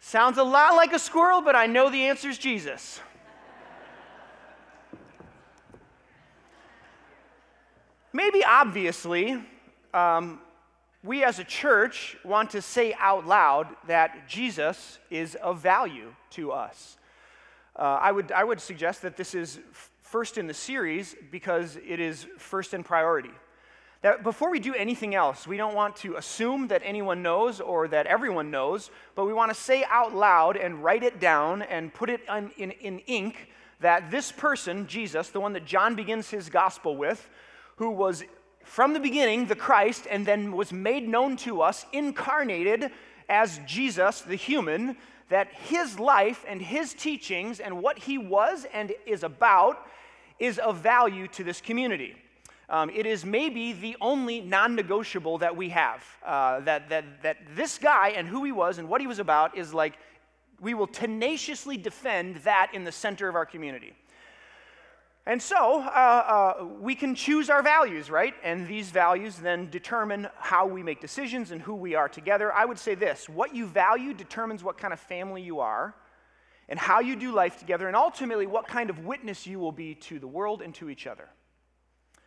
Sounds 0.00 0.38
a 0.38 0.42
lot 0.42 0.74
like 0.74 0.94
a 0.94 0.98
squirrel, 0.98 1.42
but 1.42 1.54
I 1.54 1.66
know 1.66 1.90
the 1.90 2.06
answer 2.06 2.28
is 2.30 2.38
Jesus. 2.38 3.00
Maybe 8.12 8.42
obviously, 8.42 9.40
um, 9.94 10.40
we 11.04 11.22
as 11.22 11.38
a 11.38 11.44
church 11.44 12.16
want 12.24 12.50
to 12.50 12.62
say 12.62 12.94
out 12.98 13.26
loud 13.26 13.68
that 13.86 14.26
Jesus 14.26 14.98
is 15.10 15.34
of 15.36 15.60
value 15.60 16.14
to 16.30 16.50
us. 16.50 16.96
Uh, 17.76 17.98
I, 18.00 18.10
would, 18.10 18.32
I 18.32 18.42
would 18.42 18.60
suggest 18.60 19.02
that 19.02 19.16
this 19.16 19.34
is 19.34 19.60
f- 19.70 19.90
first 20.02 20.38
in 20.38 20.46
the 20.46 20.54
series 20.54 21.14
because 21.30 21.76
it 21.86 22.00
is 22.00 22.26
first 22.36 22.74
in 22.74 22.82
priority. 22.82 23.30
That 24.02 24.22
before 24.22 24.50
we 24.50 24.60
do 24.60 24.74
anything 24.74 25.14
else, 25.14 25.46
we 25.46 25.58
don't 25.58 25.74
want 25.74 25.96
to 25.96 26.16
assume 26.16 26.68
that 26.68 26.80
anyone 26.84 27.22
knows 27.22 27.60
or 27.60 27.86
that 27.88 28.06
everyone 28.06 28.50
knows, 28.50 28.90
but 29.14 29.26
we 29.26 29.34
want 29.34 29.52
to 29.52 29.60
say 29.60 29.84
out 29.90 30.14
loud 30.14 30.56
and 30.56 30.82
write 30.82 31.02
it 31.02 31.20
down 31.20 31.62
and 31.62 31.92
put 31.92 32.08
it 32.08 32.22
in, 32.34 32.50
in, 32.56 32.70
in 32.70 32.98
ink 33.00 33.50
that 33.80 34.10
this 34.10 34.32
person, 34.32 34.86
Jesus, 34.86 35.28
the 35.28 35.40
one 35.40 35.52
that 35.52 35.66
John 35.66 35.94
begins 35.94 36.30
his 36.30 36.48
gospel 36.48 36.96
with, 36.96 37.28
who 37.76 37.90
was 37.90 38.24
from 38.64 38.94
the 38.94 39.00
beginning 39.00 39.46
the 39.46 39.56
Christ 39.56 40.06
and 40.10 40.24
then 40.24 40.52
was 40.52 40.72
made 40.72 41.06
known 41.06 41.36
to 41.38 41.60
us, 41.60 41.84
incarnated 41.92 42.90
as 43.28 43.60
Jesus, 43.66 44.22
the 44.22 44.36
human, 44.36 44.96
that 45.28 45.52
his 45.52 45.98
life 45.98 46.44
and 46.48 46.60
his 46.60 46.94
teachings 46.94 47.60
and 47.60 47.82
what 47.82 47.98
he 47.98 48.16
was 48.16 48.66
and 48.72 48.92
is 49.06 49.22
about 49.22 49.86
is 50.38 50.58
of 50.58 50.78
value 50.78 51.28
to 51.28 51.44
this 51.44 51.60
community. 51.60 52.16
Um, 52.70 52.88
it 52.90 53.04
is 53.04 53.24
maybe 53.24 53.72
the 53.72 53.96
only 54.00 54.40
non 54.40 54.76
negotiable 54.76 55.38
that 55.38 55.56
we 55.56 55.70
have. 55.70 56.04
Uh, 56.24 56.60
that, 56.60 56.88
that, 56.88 57.22
that 57.22 57.38
this 57.56 57.78
guy 57.78 58.10
and 58.10 58.28
who 58.28 58.44
he 58.44 58.52
was 58.52 58.78
and 58.78 58.88
what 58.88 59.00
he 59.00 59.08
was 59.08 59.18
about 59.18 59.58
is 59.58 59.74
like, 59.74 59.98
we 60.60 60.74
will 60.74 60.86
tenaciously 60.86 61.76
defend 61.76 62.36
that 62.36 62.70
in 62.72 62.84
the 62.84 62.92
center 62.92 63.28
of 63.28 63.34
our 63.34 63.44
community. 63.44 63.92
And 65.26 65.42
so 65.42 65.80
uh, 65.80 65.84
uh, 66.60 66.64
we 66.80 66.94
can 66.94 67.14
choose 67.14 67.50
our 67.50 67.62
values, 67.62 68.08
right? 68.08 68.34
And 68.42 68.68
these 68.68 68.90
values 68.90 69.36
then 69.36 69.68
determine 69.68 70.28
how 70.38 70.66
we 70.66 70.82
make 70.82 71.00
decisions 71.00 71.50
and 71.50 71.60
who 71.60 71.74
we 71.74 71.94
are 71.94 72.08
together. 72.08 72.52
I 72.52 72.64
would 72.64 72.78
say 72.78 72.94
this 72.94 73.28
what 73.28 73.54
you 73.54 73.66
value 73.66 74.14
determines 74.14 74.62
what 74.62 74.78
kind 74.78 74.92
of 74.92 75.00
family 75.00 75.42
you 75.42 75.58
are 75.60 75.94
and 76.68 76.78
how 76.78 77.00
you 77.00 77.16
do 77.16 77.32
life 77.32 77.58
together, 77.58 77.88
and 77.88 77.96
ultimately 77.96 78.46
what 78.46 78.68
kind 78.68 78.90
of 78.90 79.00
witness 79.00 79.44
you 79.44 79.58
will 79.58 79.72
be 79.72 79.96
to 79.96 80.20
the 80.20 80.28
world 80.28 80.62
and 80.62 80.72
to 80.76 80.88
each 80.88 81.08
other. 81.08 81.28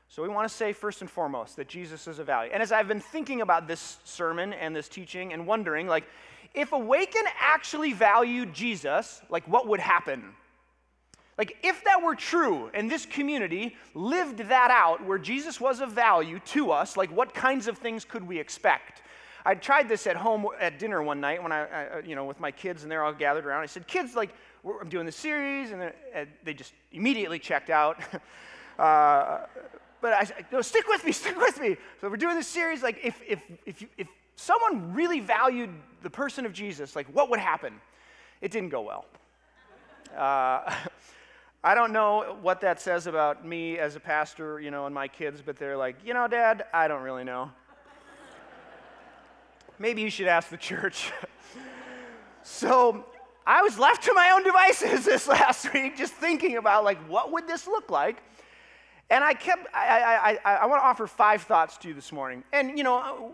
So 0.09 0.21
we 0.21 0.29
want 0.29 0.47
to 0.47 0.53
say 0.53 0.73
first 0.73 1.01
and 1.01 1.09
foremost 1.09 1.55
that 1.55 1.67
Jesus 1.67 2.07
is 2.07 2.19
a 2.19 2.23
value. 2.23 2.51
And 2.53 2.61
as 2.61 2.71
I've 2.71 2.87
been 2.87 2.99
thinking 2.99 3.41
about 3.41 3.67
this 3.67 3.97
sermon 4.03 4.53
and 4.53 4.75
this 4.75 4.87
teaching 4.87 5.33
and 5.33 5.47
wondering, 5.47 5.87
like, 5.87 6.05
if 6.53 6.71
Awaken 6.71 7.23
actually 7.39 7.93
valued 7.93 8.53
Jesus, 8.53 9.21
like, 9.29 9.47
what 9.47 9.67
would 9.67 9.79
happen? 9.79 10.35
Like, 11.37 11.57
if 11.63 11.83
that 11.85 12.03
were 12.03 12.15
true 12.15 12.69
and 12.75 12.91
this 12.91 13.07
community 13.07 13.75
lived 13.95 14.37
that 14.37 14.69
out 14.69 15.03
where 15.03 15.17
Jesus 15.17 15.59
was 15.59 15.81
of 15.81 15.91
value 15.91 16.39
to 16.47 16.71
us, 16.71 16.95
like, 16.95 17.11
what 17.11 17.33
kinds 17.33 17.67
of 17.67 17.79
things 17.79 18.05
could 18.05 18.25
we 18.25 18.39
expect? 18.39 19.01
I 19.45 19.55
tried 19.55 19.89
this 19.89 20.07
at 20.07 20.15
home 20.15 20.45
at 20.59 20.79
dinner 20.79 21.01
one 21.01 21.19
night 21.19 21.41
when 21.41 21.51
I, 21.51 21.65
I 21.65 21.99
you 21.99 22.15
know, 22.15 22.25
with 22.25 22.39
my 22.39 22.51
kids 22.51 22.83
and 22.83 22.91
they're 22.91 23.03
all 23.03 23.13
gathered 23.13 23.45
around. 23.45 23.61
I 23.61 23.65
said, 23.65 23.87
kids, 23.87 24.15
like, 24.15 24.29
I'm 24.65 24.89
doing 24.89 25.05
this 25.05 25.15
series, 25.15 25.71
and 25.71 25.91
they 26.43 26.53
just 26.53 26.73
immediately 26.91 27.39
checked 27.39 27.69
out. 27.69 27.99
uh, 28.79 29.39
but 30.03 30.11
I 30.11 30.25
said, 30.25 30.45
no, 30.51 30.61
stick 30.61 30.85
with 30.89 31.05
me, 31.05 31.11
stick 31.23 31.37
with 31.37 31.59
me. 31.61 31.77
So 32.01 32.09
we're 32.09 32.17
doing 32.17 32.35
this 32.35 32.47
series, 32.47 32.83
like, 32.83 32.99
if, 33.01 33.21
if, 33.25 33.41
if, 33.65 33.85
if 33.97 34.07
someone 34.35 34.93
really 34.93 35.21
valued 35.21 35.69
the 36.01 36.09
person 36.09 36.45
of 36.45 36.51
Jesus, 36.51 36.93
like, 36.93 37.07
what 37.07 37.29
would 37.29 37.39
happen? 37.39 37.79
It 38.41 38.51
didn't 38.51 38.69
go 38.69 38.81
well. 38.81 39.05
Uh, 40.15 40.75
I 41.63 41.73
don't 41.73 41.93
know 41.93 42.37
what 42.41 42.59
that 42.59 42.81
says 42.81 43.07
about 43.07 43.47
me 43.47 43.79
as 43.79 43.95
a 43.95 43.99
pastor, 44.01 44.59
you 44.59 44.71
know, 44.71 44.85
and 44.87 44.93
my 44.93 45.07
kids, 45.07 45.41
but 45.43 45.55
they're 45.55 45.77
like, 45.77 45.95
you 46.03 46.13
know, 46.13 46.27
Dad, 46.27 46.65
I 46.73 46.89
don't 46.89 47.01
really 47.01 47.23
know. 47.23 47.49
Maybe 49.79 50.01
you 50.01 50.09
should 50.09 50.27
ask 50.27 50.49
the 50.49 50.57
church. 50.57 51.13
so 52.43 53.05
I 53.47 53.61
was 53.61 53.79
left 53.79 54.03
to 54.03 54.13
my 54.13 54.31
own 54.31 54.43
devices 54.43 55.05
this 55.05 55.29
last 55.29 55.73
week, 55.73 55.95
just 55.95 56.11
thinking 56.11 56.57
about 56.57 56.83
like, 56.83 56.97
what 57.07 57.31
would 57.31 57.47
this 57.47 57.67
look 57.67 57.89
like? 57.89 58.21
And 59.13 59.23
I 59.23 59.35
kept, 59.35 59.67
I, 59.75 60.39
I, 60.43 60.53
I, 60.53 60.55
I 60.55 60.65
want 60.65 60.81
to 60.81 60.85
offer 60.87 61.05
five 61.05 61.43
thoughts 61.43 61.77
to 61.77 61.89
you 61.89 61.93
this 61.93 62.11
morning. 62.11 62.43
And, 62.51 62.75
you 62.75 62.83
know, 62.83 63.31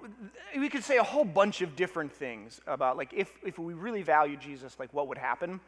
we 0.58 0.68
could 0.68 0.84
say 0.84 0.98
a 0.98 1.04
whole 1.04 1.24
bunch 1.24 1.62
of 1.62 1.78
different 1.78 2.12
things 2.12 2.60
about, 2.68 2.98
like, 2.98 3.14
if, 3.14 3.32
if 3.46 3.58
we 3.58 3.74
really 3.74 4.02
value 4.02 4.36
Jesus, 4.36 4.76
like, 4.78 4.94
what 4.94 5.08
would 5.08 5.18
happen? 5.18 5.62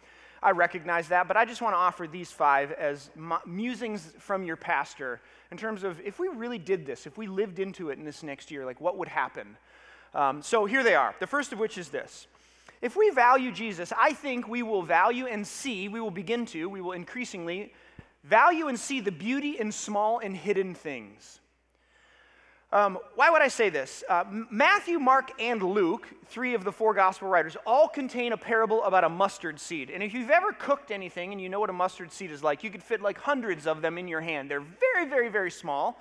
I 0.43 0.51
recognize 0.51 1.07
that, 1.07 1.29
but 1.29 1.37
I 1.37 1.45
just 1.45 1.61
want 1.61 1.75
to 1.75 1.77
offer 1.77 2.07
these 2.07 2.29
five 2.29 2.73
as 2.73 3.09
musings 3.45 4.11
from 4.19 4.43
your 4.43 4.57
pastor 4.57 5.21
in 5.49 5.57
terms 5.57 5.85
of 5.85 5.97
if 6.01 6.19
we 6.19 6.27
really 6.27 6.59
did 6.59 6.85
this, 6.85 7.07
if 7.07 7.17
we 7.17 7.27
lived 7.27 7.59
into 7.59 7.89
it 7.89 7.97
in 7.97 8.03
this 8.03 8.21
next 8.21 8.51
year, 8.51 8.65
like 8.65 8.81
what 8.81 8.97
would 8.97 9.07
happen? 9.07 9.55
Um, 10.13 10.41
so 10.41 10.65
here 10.65 10.83
they 10.83 10.95
are. 10.95 11.15
The 11.21 11.27
first 11.27 11.53
of 11.53 11.59
which 11.59 11.77
is 11.77 11.87
this. 11.87 12.27
If 12.81 12.97
we 12.97 13.11
value 13.11 13.51
Jesus, 13.53 13.93
I 13.97 14.11
think 14.11 14.49
we 14.49 14.61
will 14.61 14.81
value 14.81 15.27
and 15.27 15.47
see, 15.47 15.87
we 15.87 16.01
will 16.01 16.11
begin 16.11 16.45
to, 16.47 16.67
we 16.67 16.81
will 16.81 16.93
increasingly 16.93 17.71
value 18.23 18.67
and 18.67 18.79
see 18.79 18.99
the 18.99 19.11
beauty 19.11 19.59
in 19.59 19.71
small 19.71 20.19
and 20.19 20.35
hidden 20.35 20.73
things. 20.73 21.39
Um, 22.73 22.99
why 23.15 23.29
would 23.29 23.41
I 23.41 23.49
say 23.49 23.69
this? 23.69 24.01
Uh, 24.07 24.23
Matthew, 24.49 24.97
Mark, 24.97 25.31
and 25.41 25.61
Luke, 25.61 26.07
three 26.27 26.53
of 26.53 26.63
the 26.63 26.71
four 26.71 26.93
gospel 26.93 27.27
writers, 27.27 27.57
all 27.65 27.89
contain 27.89 28.31
a 28.31 28.37
parable 28.37 28.81
about 28.83 29.03
a 29.03 29.09
mustard 29.09 29.59
seed. 29.59 29.89
And 29.89 30.01
if 30.01 30.13
you've 30.13 30.29
ever 30.29 30.53
cooked 30.53 30.89
anything 30.89 31.33
and 31.33 31.41
you 31.41 31.49
know 31.49 31.59
what 31.59 31.69
a 31.69 31.73
mustard 31.73 32.13
seed 32.13 32.31
is 32.31 32.43
like, 32.43 32.63
you 32.63 32.69
could 32.69 32.81
fit 32.81 33.01
like 33.01 33.17
hundreds 33.17 33.67
of 33.67 33.81
them 33.81 33.97
in 33.97 34.07
your 34.07 34.21
hand. 34.21 34.49
They're 34.49 34.61
very, 34.61 35.05
very, 35.09 35.27
very 35.27 35.51
small. 35.51 35.99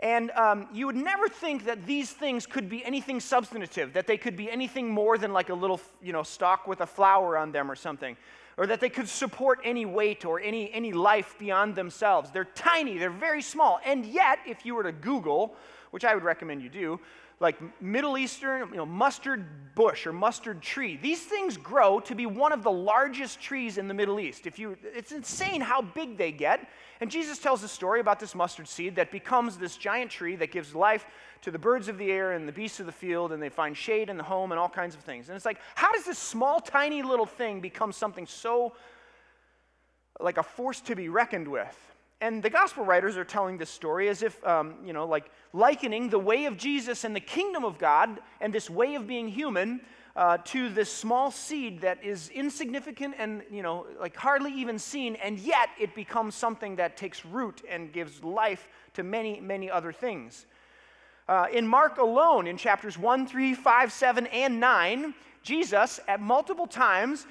And 0.00 0.30
um, 0.32 0.68
you 0.74 0.84
would 0.84 0.96
never 0.96 1.26
think 1.26 1.64
that 1.64 1.86
these 1.86 2.10
things 2.10 2.44
could 2.44 2.68
be 2.68 2.84
anything 2.84 3.18
substantive, 3.18 3.94
that 3.94 4.06
they 4.06 4.18
could 4.18 4.36
be 4.36 4.50
anything 4.50 4.90
more 4.90 5.16
than 5.16 5.32
like 5.32 5.48
a 5.48 5.54
little, 5.54 5.80
you 6.02 6.12
know, 6.12 6.22
stalk 6.22 6.66
with 6.66 6.82
a 6.82 6.86
flower 6.86 7.38
on 7.38 7.52
them 7.52 7.70
or 7.70 7.76
something, 7.76 8.14
or 8.56 8.66
that 8.66 8.80
they 8.80 8.88
could 8.88 9.08
support 9.08 9.60
any 9.64 9.84
weight 9.84 10.24
or 10.24 10.40
any, 10.40 10.72
any 10.72 10.92
life 10.92 11.36
beyond 11.38 11.74
themselves. 11.74 12.30
They're 12.30 12.44
tiny, 12.44 12.98
they're 12.98 13.10
very 13.10 13.42
small. 13.42 13.80
And 13.84 14.06
yet, 14.06 14.38
if 14.46 14.64
you 14.64 14.74
were 14.74 14.84
to 14.84 14.92
Google 14.92 15.56
which 15.94 16.04
I 16.04 16.12
would 16.12 16.24
recommend 16.24 16.60
you 16.60 16.68
do, 16.68 16.98
like 17.44 17.60
Middle 17.82 18.16
Eastern, 18.16 18.70
you 18.70 18.76
know, 18.76 18.86
mustard 18.86 19.74
bush 19.74 20.06
or 20.06 20.14
mustard 20.14 20.62
tree. 20.62 20.96
These 20.96 21.20
things 21.24 21.58
grow 21.58 22.00
to 22.00 22.14
be 22.14 22.24
one 22.24 22.52
of 22.52 22.62
the 22.62 22.70
largest 22.70 23.38
trees 23.38 23.76
in 23.76 23.86
the 23.86 23.92
Middle 23.92 24.18
East. 24.18 24.46
If 24.46 24.58
you, 24.58 24.78
it's 24.82 25.12
insane 25.12 25.60
how 25.60 25.82
big 25.82 26.16
they 26.16 26.32
get. 26.32 26.66
And 27.02 27.10
Jesus 27.10 27.38
tells 27.38 27.62
a 27.62 27.68
story 27.68 28.00
about 28.00 28.18
this 28.18 28.34
mustard 28.34 28.66
seed 28.66 28.96
that 28.96 29.10
becomes 29.12 29.58
this 29.58 29.76
giant 29.76 30.10
tree 30.10 30.36
that 30.36 30.52
gives 30.52 30.74
life 30.74 31.04
to 31.42 31.50
the 31.50 31.58
birds 31.58 31.88
of 31.88 31.98
the 31.98 32.10
air 32.10 32.32
and 32.32 32.48
the 32.48 32.52
beasts 32.52 32.80
of 32.80 32.86
the 32.86 32.92
field, 32.92 33.30
and 33.30 33.42
they 33.42 33.50
find 33.50 33.76
shade 33.76 34.08
in 34.08 34.16
the 34.16 34.24
home 34.24 34.50
and 34.50 34.58
all 34.58 34.70
kinds 34.70 34.94
of 34.94 35.02
things. 35.02 35.28
And 35.28 35.36
it's 35.36 35.44
like, 35.44 35.60
how 35.74 35.92
does 35.92 36.06
this 36.06 36.18
small, 36.18 36.60
tiny 36.60 37.02
little 37.02 37.26
thing 37.26 37.60
become 37.60 37.92
something 37.92 38.26
so 38.26 38.72
like 40.18 40.38
a 40.38 40.42
force 40.42 40.80
to 40.80 40.96
be 40.96 41.10
reckoned 41.10 41.46
with? 41.46 41.93
And 42.24 42.42
the 42.42 42.48
gospel 42.48 42.86
writers 42.86 43.18
are 43.18 43.24
telling 43.24 43.58
this 43.58 43.68
story 43.68 44.08
as 44.08 44.22
if, 44.22 44.42
um, 44.46 44.76
you 44.82 44.94
know, 44.94 45.06
like 45.06 45.30
likening 45.52 46.08
the 46.08 46.18
way 46.18 46.46
of 46.46 46.56
Jesus 46.56 47.04
and 47.04 47.14
the 47.14 47.20
kingdom 47.20 47.66
of 47.66 47.76
God 47.76 48.18
and 48.40 48.50
this 48.50 48.70
way 48.70 48.94
of 48.94 49.06
being 49.06 49.28
human 49.28 49.82
uh, 50.16 50.38
to 50.44 50.70
this 50.70 50.90
small 50.90 51.30
seed 51.30 51.82
that 51.82 52.02
is 52.02 52.30
insignificant 52.30 53.14
and, 53.18 53.42
you 53.50 53.62
know, 53.62 53.84
like 54.00 54.16
hardly 54.16 54.50
even 54.54 54.78
seen, 54.78 55.16
and 55.16 55.38
yet 55.38 55.68
it 55.78 55.94
becomes 55.94 56.34
something 56.34 56.76
that 56.76 56.96
takes 56.96 57.26
root 57.26 57.60
and 57.68 57.92
gives 57.92 58.24
life 58.24 58.68
to 58.94 59.02
many, 59.02 59.38
many 59.38 59.70
other 59.70 59.92
things. 59.92 60.46
Uh, 61.28 61.44
in 61.52 61.66
Mark 61.66 61.98
alone, 61.98 62.46
in 62.46 62.56
chapters 62.56 62.96
1, 62.96 63.26
3, 63.26 63.52
5, 63.52 63.92
7, 63.92 64.26
and 64.28 64.58
9, 64.58 65.14
Jesus, 65.42 66.00
at 66.08 66.22
multiple 66.22 66.66
times, 66.66 67.26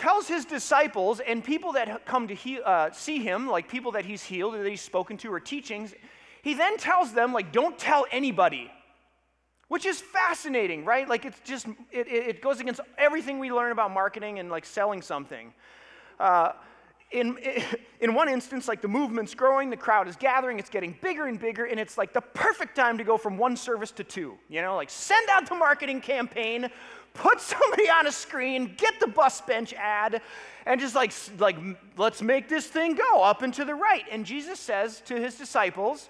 tells 0.00 0.26
his 0.26 0.46
disciples 0.46 1.20
and 1.20 1.44
people 1.44 1.72
that 1.72 2.06
come 2.06 2.26
to 2.26 2.34
he, 2.34 2.58
uh, 2.62 2.90
see 2.90 3.18
him, 3.18 3.46
like 3.46 3.68
people 3.68 3.92
that 3.92 4.06
he's 4.06 4.22
healed 4.22 4.54
or 4.54 4.62
that 4.62 4.70
he's 4.70 4.80
spoken 4.80 5.18
to 5.18 5.30
or 5.30 5.38
teachings, 5.38 5.94
he 6.42 6.54
then 6.54 6.78
tells 6.78 7.12
them, 7.12 7.34
like, 7.34 7.52
don't 7.52 7.78
tell 7.78 8.06
anybody, 8.10 8.70
which 9.68 9.84
is 9.84 10.00
fascinating, 10.00 10.86
right? 10.86 11.06
Like, 11.06 11.26
it's 11.26 11.38
just, 11.44 11.66
it, 11.92 12.08
it 12.08 12.40
goes 12.40 12.60
against 12.60 12.80
everything 12.96 13.38
we 13.38 13.52
learn 13.52 13.72
about 13.72 13.92
marketing 13.92 14.38
and 14.38 14.50
like 14.50 14.64
selling 14.64 15.02
something. 15.02 15.52
Uh, 16.18 16.52
in, 17.10 17.36
in 18.00 18.14
one 18.14 18.30
instance, 18.30 18.68
like 18.68 18.80
the 18.80 18.88
movement's 18.88 19.34
growing, 19.34 19.68
the 19.68 19.76
crowd 19.76 20.08
is 20.08 20.16
gathering, 20.16 20.58
it's 20.58 20.70
getting 20.70 20.96
bigger 21.02 21.26
and 21.26 21.38
bigger, 21.38 21.66
and 21.66 21.78
it's 21.78 21.98
like 21.98 22.14
the 22.14 22.22
perfect 22.22 22.74
time 22.74 22.96
to 22.96 23.04
go 23.04 23.18
from 23.18 23.36
one 23.36 23.54
service 23.54 23.90
to 23.92 24.04
two. 24.04 24.38
You 24.48 24.62
know, 24.62 24.76
like 24.76 24.88
send 24.88 25.28
out 25.28 25.46
the 25.46 25.54
marketing 25.54 26.00
campaign, 26.00 26.70
put 27.14 27.40
somebody 27.40 27.88
on 27.88 28.06
a 28.06 28.12
screen, 28.12 28.74
get 28.76 29.00
the 29.00 29.06
bus 29.06 29.40
bench 29.40 29.72
ad, 29.74 30.22
and 30.66 30.80
just 30.80 30.94
like, 30.94 31.12
like 31.38 31.56
let's 31.96 32.22
make 32.22 32.48
this 32.48 32.66
thing 32.66 32.94
go 32.94 33.22
up 33.22 33.42
and 33.42 33.52
to 33.54 33.64
the 33.64 33.74
right. 33.74 34.04
And 34.10 34.24
Jesus 34.24 34.60
says 34.60 35.00
to 35.06 35.20
his 35.20 35.36
disciples, 35.36 36.08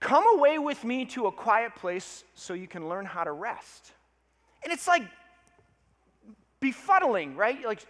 Come 0.00 0.24
away 0.36 0.58
with 0.58 0.84
me 0.84 1.06
to 1.06 1.28
a 1.28 1.32
quiet 1.32 1.74
place 1.76 2.24
so 2.34 2.52
you 2.52 2.66
can 2.66 2.90
learn 2.90 3.06
how 3.06 3.24
to 3.24 3.32
rest. 3.32 3.92
And 4.62 4.70
it's 4.70 4.86
like 4.86 5.02
befuddling, 6.60 7.36
right? 7.36 7.64
Like, 7.64 7.80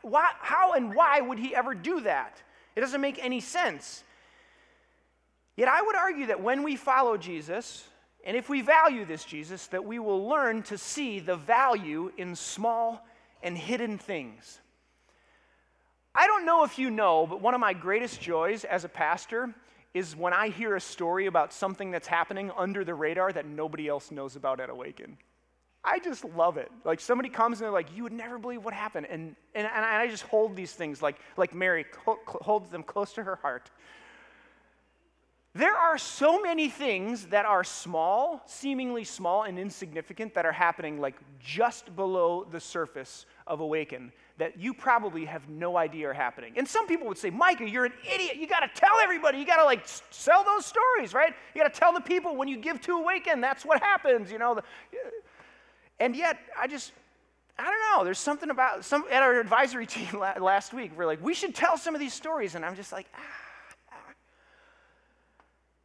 why, 0.00 0.30
how 0.40 0.72
and 0.72 0.94
why 0.94 1.20
would 1.20 1.38
he 1.38 1.54
ever 1.54 1.74
do 1.74 2.00
that? 2.02 2.40
It 2.74 2.80
doesn't 2.80 3.02
make 3.02 3.22
any 3.22 3.40
sense. 3.40 4.02
Yet 5.56 5.68
I 5.68 5.82
would 5.82 5.94
argue 5.96 6.26
that 6.28 6.42
when 6.42 6.62
we 6.62 6.76
follow 6.76 7.18
Jesus, 7.18 7.86
And 8.24 8.36
if 8.36 8.48
we 8.48 8.60
value 8.60 9.04
this 9.04 9.24
Jesus, 9.24 9.66
that 9.68 9.84
we 9.84 9.98
will 9.98 10.28
learn 10.28 10.62
to 10.64 10.76
see 10.76 11.20
the 11.20 11.36
value 11.36 12.12
in 12.16 12.36
small 12.36 13.06
and 13.42 13.56
hidden 13.56 13.98
things. 13.98 14.60
I 16.14 16.26
don't 16.26 16.44
know 16.44 16.64
if 16.64 16.78
you 16.78 16.90
know, 16.90 17.26
but 17.26 17.40
one 17.40 17.54
of 17.54 17.60
my 17.60 17.72
greatest 17.72 18.20
joys 18.20 18.64
as 18.64 18.84
a 18.84 18.88
pastor 18.88 19.54
is 19.94 20.14
when 20.14 20.32
I 20.32 20.48
hear 20.48 20.76
a 20.76 20.80
story 20.80 21.26
about 21.26 21.52
something 21.52 21.90
that's 21.90 22.06
happening 22.06 22.50
under 22.56 22.84
the 22.84 22.94
radar 22.94 23.32
that 23.32 23.46
nobody 23.46 23.88
else 23.88 24.10
knows 24.10 24.36
about 24.36 24.60
at 24.60 24.70
Awaken. 24.70 25.16
I 25.82 25.98
just 25.98 26.24
love 26.24 26.58
it. 26.58 26.70
Like 26.84 27.00
somebody 27.00 27.30
comes 27.30 27.58
and 27.58 27.64
they're 27.64 27.72
like, 27.72 27.96
you 27.96 28.02
would 28.02 28.12
never 28.12 28.38
believe 28.38 28.64
what 28.64 28.74
happened. 28.74 29.06
And, 29.08 29.34
and, 29.54 29.66
and 29.66 29.84
I 29.84 30.06
just 30.08 30.24
hold 30.24 30.54
these 30.54 30.72
things 30.72 31.00
like, 31.00 31.16
like 31.36 31.54
Mary 31.54 31.86
holds 32.04 32.70
them 32.70 32.82
close 32.82 33.14
to 33.14 33.22
her 33.22 33.36
heart. 33.36 33.70
There 35.52 35.74
are 35.74 35.98
so 35.98 36.40
many 36.40 36.68
things 36.68 37.26
that 37.26 37.44
are 37.44 37.64
small, 37.64 38.40
seemingly 38.46 39.02
small 39.02 39.42
and 39.42 39.58
insignificant, 39.58 40.34
that 40.34 40.46
are 40.46 40.52
happening 40.52 41.00
like 41.00 41.16
just 41.40 41.96
below 41.96 42.44
the 42.44 42.60
surface 42.60 43.26
of 43.48 43.58
Awaken 43.58 44.12
that 44.38 44.58
you 44.58 44.72
probably 44.72 45.24
have 45.26 45.48
no 45.48 45.76
idea 45.76 46.08
are 46.08 46.14
happening. 46.14 46.54
And 46.56 46.66
some 46.66 46.86
people 46.86 47.06
would 47.08 47.18
say, 47.18 47.30
Micah, 47.30 47.68
you're 47.68 47.84
an 47.84 47.92
idiot. 48.10 48.36
You 48.36 48.46
got 48.46 48.60
to 48.60 48.70
tell 48.74 48.96
everybody. 49.02 49.38
You 49.38 49.46
got 49.46 49.58
to 49.58 49.64
like 49.64 49.86
sell 50.10 50.44
those 50.44 50.64
stories, 50.64 51.12
right? 51.12 51.34
You 51.54 51.62
got 51.62 51.72
to 51.72 51.78
tell 51.78 51.92
the 51.92 52.00
people 52.00 52.36
when 52.36 52.48
you 52.48 52.56
give 52.56 52.80
to 52.82 52.92
Awaken, 52.92 53.40
that's 53.40 53.64
what 53.64 53.82
happens, 53.82 54.32
you 54.32 54.38
know. 54.38 54.60
And 55.98 56.16
yet, 56.16 56.38
I 56.58 56.68
just, 56.68 56.92
I 57.58 57.64
don't 57.64 57.98
know. 57.98 58.04
There's 58.04 58.18
something 58.18 58.48
about 58.48 58.84
some 58.84 59.04
at 59.10 59.22
our 59.22 59.38
advisory 59.38 59.86
team 59.96 60.18
last 60.18 60.72
week. 60.72 60.92
We're 60.96 61.06
like, 61.06 61.22
we 61.22 61.34
should 61.34 61.54
tell 61.54 61.76
some 61.76 61.94
of 61.94 62.00
these 62.00 62.14
stories, 62.14 62.54
and 62.54 62.64
I'm 62.64 62.76
just 62.76 62.92
like, 62.92 63.06
ah, 63.14 63.18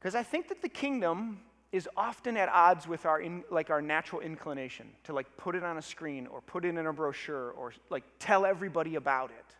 because. 0.06 0.16
I 0.16 0.22
think 0.22 0.50
that 0.50 0.62
the 0.62 0.70
kingdom 0.70 1.40
is 1.72 1.90
often 1.98 2.38
at 2.38 2.48
odds 2.50 2.88
with 2.88 3.08
our 3.08 3.20
in, 3.20 3.44
like 3.50 3.72
our 3.72 3.82
natural 3.82 4.22
inclination 4.22 4.88
to 5.04 5.14
like 5.14 5.26
put 5.36 5.56
it 5.56 5.64
on 5.64 5.80
a 5.80 5.82
screen 5.82 6.28
or 6.28 6.42
put 6.42 6.64
it 6.64 6.70
in 6.70 6.86
a 6.86 6.94
brochure 6.94 7.50
or 7.52 7.74
like 7.90 8.04
tell 8.20 8.46
everybody 8.46 8.96
about 8.96 9.32
it. 9.32 9.56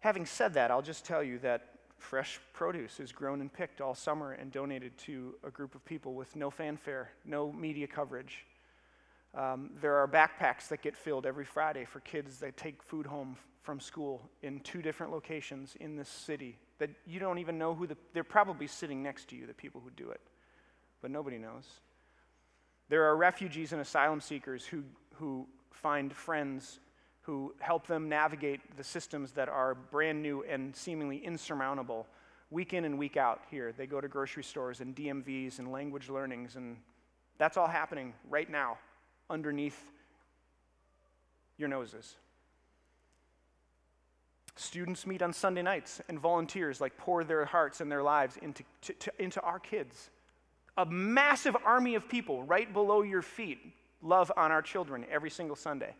Having 0.00 0.26
said 0.26 0.54
that, 0.54 0.72
I'll 0.72 0.82
just 0.82 1.06
tell 1.06 1.22
you 1.22 1.38
that 1.38 1.68
fresh 1.96 2.40
produce 2.52 2.98
is 2.98 3.12
grown 3.12 3.40
and 3.40 3.52
picked 3.52 3.80
all 3.80 3.94
summer 3.94 4.32
and 4.32 4.50
donated 4.50 4.98
to 4.98 5.36
a 5.44 5.50
group 5.50 5.76
of 5.76 5.84
people 5.84 6.14
with 6.14 6.34
no 6.34 6.50
fanfare, 6.50 7.12
no 7.24 7.52
media 7.52 7.86
coverage. 7.86 8.46
Um, 9.34 9.70
there 9.80 9.96
are 9.96 10.08
backpacks 10.08 10.68
that 10.68 10.82
get 10.82 10.96
filled 10.96 11.24
every 11.24 11.44
Friday 11.44 11.84
for 11.84 12.00
kids 12.00 12.40
that 12.40 12.56
take 12.56 12.82
food 12.82 13.06
home 13.06 13.36
from 13.62 13.78
school 13.78 14.28
in 14.42 14.58
two 14.60 14.82
different 14.82 15.12
locations 15.12 15.76
in 15.80 15.96
this 15.96 16.08
city 16.08 16.58
that 16.78 16.90
you 17.06 17.18
don't 17.20 17.38
even 17.38 17.58
know 17.58 17.74
who 17.74 17.86
the, 17.86 17.96
they're 18.12 18.24
probably 18.24 18.66
sitting 18.66 19.02
next 19.02 19.28
to 19.28 19.36
you, 19.36 19.46
the 19.46 19.54
people 19.54 19.80
who 19.82 19.90
do 19.90 20.10
it, 20.10 20.20
but 21.02 21.10
nobody 21.10 21.38
knows. 21.38 21.64
There 22.88 23.04
are 23.04 23.16
refugees 23.16 23.72
and 23.72 23.80
asylum 23.80 24.20
seekers 24.20 24.64
who, 24.64 24.84
who 25.14 25.46
find 25.72 26.12
friends 26.12 26.80
who 27.28 27.54
help 27.58 27.86
them 27.86 28.08
navigate 28.08 28.58
the 28.78 28.82
systems 28.82 29.32
that 29.32 29.50
are 29.50 29.74
brand 29.74 30.22
new 30.22 30.42
and 30.44 30.74
seemingly 30.74 31.18
insurmountable 31.18 32.06
week 32.50 32.72
in 32.72 32.86
and 32.86 32.98
week 32.98 33.18
out 33.18 33.42
here. 33.50 33.70
They 33.76 33.86
go 33.86 34.00
to 34.00 34.08
grocery 34.08 34.42
stores 34.42 34.80
and 34.80 34.96
DMVs 34.96 35.58
and 35.58 35.70
language 35.70 36.08
learnings, 36.08 36.56
and 36.56 36.78
that's 37.36 37.58
all 37.58 37.66
happening 37.66 38.14
right 38.30 38.48
now 38.48 38.78
underneath 39.28 39.78
your 41.58 41.68
noses. 41.68 42.14
Students 44.58 45.06
meet 45.06 45.22
on 45.22 45.32
Sunday 45.32 45.62
nights, 45.62 46.00
and 46.08 46.18
volunteers 46.18 46.80
like 46.80 46.96
pour 46.98 47.22
their 47.22 47.44
hearts 47.44 47.80
and 47.80 47.90
their 47.90 48.02
lives 48.02 48.36
into, 48.42 48.64
to, 48.82 48.92
to, 48.94 49.12
into 49.20 49.40
our 49.42 49.60
kids. 49.60 50.10
A 50.76 50.84
massive 50.84 51.56
army 51.64 51.94
of 51.94 52.08
people 52.08 52.42
right 52.42 52.72
below 52.72 53.02
your 53.02 53.22
feet 53.22 53.60
love 54.02 54.32
on 54.36 54.50
our 54.50 54.60
children 54.60 55.06
every 55.08 55.30
single 55.30 55.54
Sunday. 55.54 55.94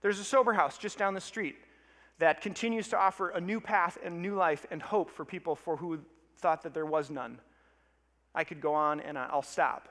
There's 0.00 0.18
a 0.18 0.24
sober 0.24 0.54
house 0.54 0.78
just 0.78 0.96
down 0.96 1.12
the 1.12 1.20
street 1.20 1.56
that 2.20 2.40
continues 2.40 2.88
to 2.88 2.98
offer 2.98 3.28
a 3.28 3.40
new 3.40 3.60
path 3.60 3.98
and 4.02 4.22
new 4.22 4.34
life 4.34 4.64
and 4.70 4.80
hope 4.80 5.10
for 5.10 5.26
people 5.26 5.54
for 5.54 5.76
who 5.76 5.98
thought 6.38 6.62
that 6.62 6.72
there 6.72 6.86
was 6.86 7.10
none. 7.10 7.38
I 8.34 8.44
could 8.44 8.62
go 8.62 8.72
on 8.72 9.00
and 9.00 9.18
I'll 9.18 9.42
stop. 9.42 9.90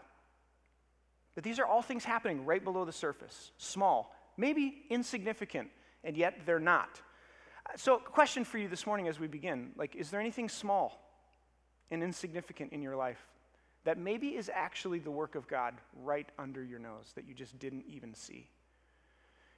But 1.36 1.44
these 1.44 1.60
are 1.60 1.66
all 1.68 1.84
things 1.84 2.06
happening 2.06 2.44
right 2.44 2.64
below 2.64 2.86
the 2.86 2.92
surface, 2.92 3.52
small, 3.60 4.16
maybe 4.36 4.82
insignificant, 4.90 5.70
and 6.04 6.18
yet 6.18 6.40
they're 6.48 6.60
not. 6.60 7.00
So, 7.76 7.96
a 7.96 8.00
question 8.00 8.44
for 8.44 8.58
you 8.58 8.68
this 8.68 8.86
morning 8.86 9.08
as 9.08 9.20
we 9.20 9.28
begin 9.28 9.72
like, 9.78 9.96
is 9.96 10.10
there 10.10 10.20
anything 10.20 10.50
small 10.50 11.00
and 11.92 12.04
insignificant 12.04 12.74
in 12.74 12.82
your 12.82 12.96
life 12.96 13.26
that 13.86 13.98
maybe 13.98 14.30
is 14.30 14.50
actually 14.54 15.00
the 15.00 15.12
work 15.12 15.36
of 15.36 15.48
God 15.48 15.74
right 16.04 16.28
under 16.40 16.64
your 16.64 16.80
nose 16.80 17.12
that 17.16 17.28
you 17.28 17.34
just 17.34 17.58
didn't 17.60 17.86
even 17.88 18.14
see? 18.14 18.48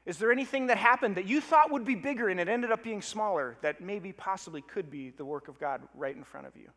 Is 0.06 0.20
there 0.20 0.32
anything 0.32 0.68
that 0.68 0.78
happened 0.78 1.16
that 1.16 1.26
you 1.26 1.42
thought 1.42 1.72
would 1.72 1.86
be 1.86 1.96
bigger 1.96 2.30
and 2.30 2.40
it 2.40 2.48
ended 2.48 2.72
up 2.72 2.84
being 2.84 3.02
smaller 3.02 3.58
that 3.62 3.82
maybe 3.82 4.12
possibly 4.12 4.62
could 4.62 4.92
be 4.92 5.10
the 5.10 5.26
work 5.26 5.48
of 5.48 5.60
God 5.60 5.82
right 5.96 6.16
in 6.16 6.24
front 6.24 6.46
of 6.46 6.56
you? 6.56 6.70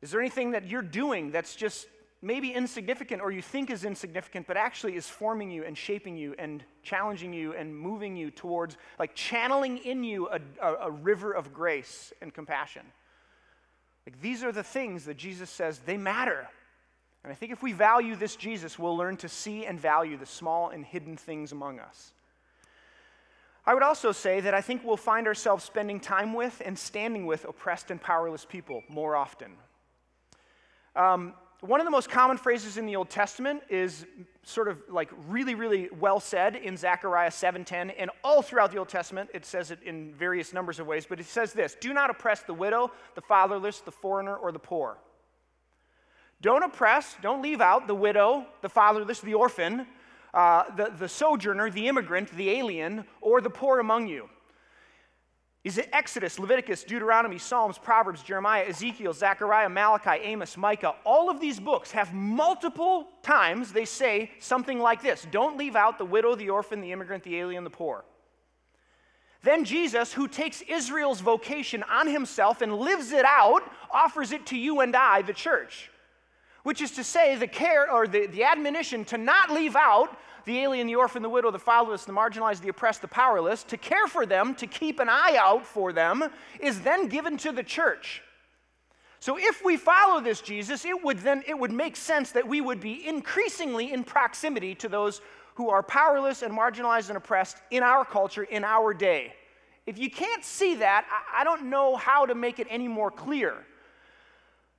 Is 0.00 0.10
there 0.10 0.20
anything 0.20 0.52
that 0.52 0.66
you're 0.66 0.82
doing 0.82 1.32
that's 1.32 1.56
just 1.56 1.86
maybe 2.24 2.52
insignificant 2.52 3.20
or 3.20 3.30
you 3.30 3.42
think 3.42 3.70
is 3.70 3.84
insignificant, 3.84 4.46
but 4.46 4.56
actually 4.56 4.96
is 4.96 5.06
forming 5.06 5.50
you 5.50 5.62
and 5.64 5.76
shaping 5.76 6.16
you 6.16 6.34
and 6.38 6.64
challenging 6.82 7.34
you 7.34 7.52
and 7.52 7.76
moving 7.76 8.16
you 8.16 8.30
towards, 8.30 8.78
like 8.98 9.14
channeling 9.14 9.76
in 9.78 10.02
you 10.02 10.28
a, 10.28 10.40
a, 10.62 10.74
a 10.86 10.90
river 10.90 11.32
of 11.32 11.52
grace 11.52 12.12
and 12.22 12.32
compassion. 12.32 12.82
Like 14.06 14.20
these 14.22 14.42
are 14.42 14.52
the 14.52 14.62
things 14.62 15.04
that 15.04 15.18
Jesus 15.18 15.50
says 15.50 15.80
they 15.80 15.98
matter. 15.98 16.48
And 17.22 17.32
I 17.32 17.36
think 17.36 17.52
if 17.52 17.62
we 17.62 17.72
value 17.72 18.16
this 18.16 18.36
Jesus, 18.36 18.78
we'll 18.78 18.96
learn 18.96 19.18
to 19.18 19.28
see 19.28 19.66
and 19.66 19.78
value 19.78 20.16
the 20.16 20.26
small 20.26 20.70
and 20.70 20.84
hidden 20.84 21.16
things 21.16 21.52
among 21.52 21.78
us. 21.78 22.12
I 23.66 23.74
would 23.74 23.82
also 23.82 24.12
say 24.12 24.40
that 24.40 24.54
I 24.54 24.60
think 24.60 24.82
we'll 24.84 24.96
find 24.96 25.26
ourselves 25.26 25.64
spending 25.64 26.00
time 26.00 26.32
with 26.32 26.60
and 26.64 26.78
standing 26.78 27.26
with 27.26 27.44
oppressed 27.44 27.90
and 27.90 28.00
powerless 28.00 28.44
people 28.44 28.82
more 28.88 29.14
often. 29.14 29.52
Um, 30.96 31.34
one 31.66 31.80
of 31.80 31.86
the 31.86 31.90
most 31.90 32.10
common 32.10 32.36
phrases 32.36 32.76
in 32.76 32.84
the 32.84 32.94
Old 32.94 33.08
Testament 33.08 33.62
is 33.70 34.04
sort 34.42 34.68
of 34.68 34.82
like 34.90 35.10
really, 35.28 35.54
really 35.54 35.88
well 35.98 36.20
said 36.20 36.56
in 36.56 36.76
Zechariah 36.76 37.30
7:10, 37.30 37.90
and 37.98 38.10
all 38.22 38.42
throughout 38.42 38.70
the 38.70 38.76
Old 38.76 38.90
Testament, 38.90 39.30
it 39.32 39.46
says 39.46 39.70
it 39.70 39.82
in 39.82 40.12
various 40.14 40.52
numbers 40.52 40.78
of 40.78 40.86
ways, 40.86 41.06
but 41.06 41.20
it 41.20 41.26
says 41.26 41.54
this: 41.54 41.74
do 41.80 41.94
not 41.94 42.10
oppress 42.10 42.42
the 42.42 42.52
widow, 42.52 42.92
the 43.14 43.22
fatherless, 43.22 43.80
the 43.80 43.90
foreigner, 43.90 44.36
or 44.36 44.52
the 44.52 44.58
poor. 44.58 44.98
Don't 46.42 46.62
oppress, 46.62 47.16
don't 47.22 47.40
leave 47.40 47.62
out 47.62 47.86
the 47.86 47.94
widow, 47.94 48.46
the 48.60 48.68
fatherless, 48.68 49.20
the 49.20 49.32
orphan, 49.32 49.86
uh, 50.34 50.64
the, 50.76 50.92
the 50.98 51.08
sojourner, 51.08 51.70
the 51.70 51.88
immigrant, 51.88 52.30
the 52.32 52.50
alien, 52.50 53.06
or 53.22 53.40
the 53.40 53.48
poor 53.48 53.78
among 53.78 54.06
you. 54.06 54.28
Is 55.64 55.78
it 55.78 55.88
Exodus, 55.94 56.38
Leviticus, 56.38 56.84
Deuteronomy, 56.84 57.38
Psalms, 57.38 57.78
Proverbs, 57.78 58.22
Jeremiah, 58.22 58.66
Ezekiel, 58.68 59.14
Zechariah, 59.14 59.70
Malachi, 59.70 60.22
Amos, 60.22 60.58
Micah? 60.58 60.94
All 61.04 61.30
of 61.30 61.40
these 61.40 61.58
books 61.58 61.90
have 61.92 62.12
multiple 62.12 63.08
times 63.22 63.72
they 63.72 63.86
say 63.86 64.30
something 64.38 64.78
like 64.78 65.02
this 65.02 65.26
Don't 65.30 65.56
leave 65.56 65.74
out 65.74 65.96
the 65.96 66.04
widow, 66.04 66.34
the 66.34 66.50
orphan, 66.50 66.82
the 66.82 66.92
immigrant, 66.92 67.24
the 67.24 67.38
alien, 67.38 67.64
the 67.64 67.70
poor. 67.70 68.04
Then 69.42 69.64
Jesus, 69.64 70.12
who 70.12 70.28
takes 70.28 70.60
Israel's 70.62 71.20
vocation 71.20 71.82
on 71.84 72.08
himself 72.08 72.60
and 72.60 72.76
lives 72.76 73.12
it 73.12 73.24
out, 73.24 73.62
offers 73.90 74.32
it 74.32 74.44
to 74.46 74.58
you 74.58 74.80
and 74.80 74.94
I, 74.94 75.22
the 75.22 75.32
church. 75.32 75.90
Which 76.62 76.80
is 76.82 76.92
to 76.92 77.04
say, 77.04 77.36
the 77.36 77.46
care 77.46 77.90
or 77.90 78.06
the, 78.06 78.26
the 78.26 78.44
admonition 78.44 79.04
to 79.06 79.18
not 79.18 79.50
leave 79.50 79.76
out 79.76 80.18
the 80.44 80.58
alien, 80.58 80.86
the 80.86 80.94
orphan, 80.94 81.22
the 81.22 81.28
widow, 81.28 81.50
the 81.50 81.58
fatherless, 81.58 82.04
the 82.04 82.12
marginalized, 82.12 82.60
the 82.60 82.68
oppressed, 82.68 83.00
the 83.00 83.08
powerless, 83.08 83.62
to 83.64 83.76
care 83.76 84.06
for 84.06 84.26
them, 84.26 84.54
to 84.56 84.66
keep 84.66 85.00
an 85.00 85.08
eye 85.08 85.36
out 85.38 85.66
for 85.66 85.92
them, 85.92 86.24
is 86.60 86.80
then 86.80 87.08
given 87.08 87.36
to 87.38 87.52
the 87.52 87.62
church. 87.62 88.22
So 89.20 89.38
if 89.38 89.64
we 89.64 89.78
follow 89.78 90.20
this 90.20 90.42
Jesus, 90.42 90.84
it 90.84 91.02
would 91.02 91.18
then 91.20 91.42
it 91.46 91.58
would 91.58 91.72
make 91.72 91.96
sense 91.96 92.32
that 92.32 92.46
we 92.46 92.60
would 92.60 92.80
be 92.80 93.06
increasingly 93.08 93.92
in 93.92 94.04
proximity 94.04 94.74
to 94.74 94.88
those 94.88 95.22
who 95.54 95.70
are 95.70 95.82
powerless 95.82 96.42
and 96.42 96.52
marginalized 96.52 97.08
and 97.08 97.16
oppressed 97.16 97.56
in 97.70 97.82
our 97.82 98.04
culture, 98.04 98.42
in 98.42 98.64
our 98.64 98.92
day. 98.92 99.32
If 99.86 99.98
you 99.98 100.10
can't 100.10 100.44
see 100.44 100.74
that, 100.76 101.06
I 101.34 101.44
don't 101.44 101.70
know 101.70 101.96
how 101.96 102.26
to 102.26 102.34
make 102.34 102.58
it 102.58 102.66
any 102.68 102.88
more 102.88 103.10
clear. 103.10 103.54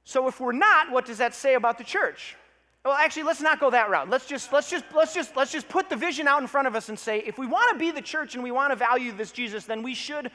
So 0.03 0.27
if 0.27 0.39
we're 0.39 0.51
not, 0.51 0.91
what 0.91 1.05
does 1.05 1.17
that 1.17 1.33
say 1.33 1.55
about 1.55 1.77
the 1.77 1.83
church? 1.83 2.35
Well, 2.85 2.93
actually, 2.93 3.23
let's 3.23 3.41
not 3.41 3.59
go 3.59 3.71
that 3.71 3.89
route. 3.89 4.11
Let's 4.11 4.27
just, 4.27 4.53
let's 4.53 4.69
just, 4.69 4.85
let's 4.93 5.11
just, 5.11 5.35
let's 5.35 5.51
just 5.51 5.67
put 5.67 5.89
the 5.89 5.95
vision 5.95 6.27
out 6.27 6.43
in 6.43 6.47
front 6.47 6.67
of 6.67 6.75
us 6.75 6.87
and 6.89 6.99
say, 6.99 7.17
if 7.25 7.39
we 7.39 7.47
want 7.47 7.73
to 7.73 7.79
be 7.79 7.89
the 7.89 8.01
church 8.01 8.35
and 8.35 8.43
we 8.43 8.51
want 8.51 8.71
to 8.71 8.75
value 8.75 9.11
this 9.11 9.31
Jesus, 9.31 9.65
then 9.65 9.81
we 9.81 9.95
should, 9.95 10.29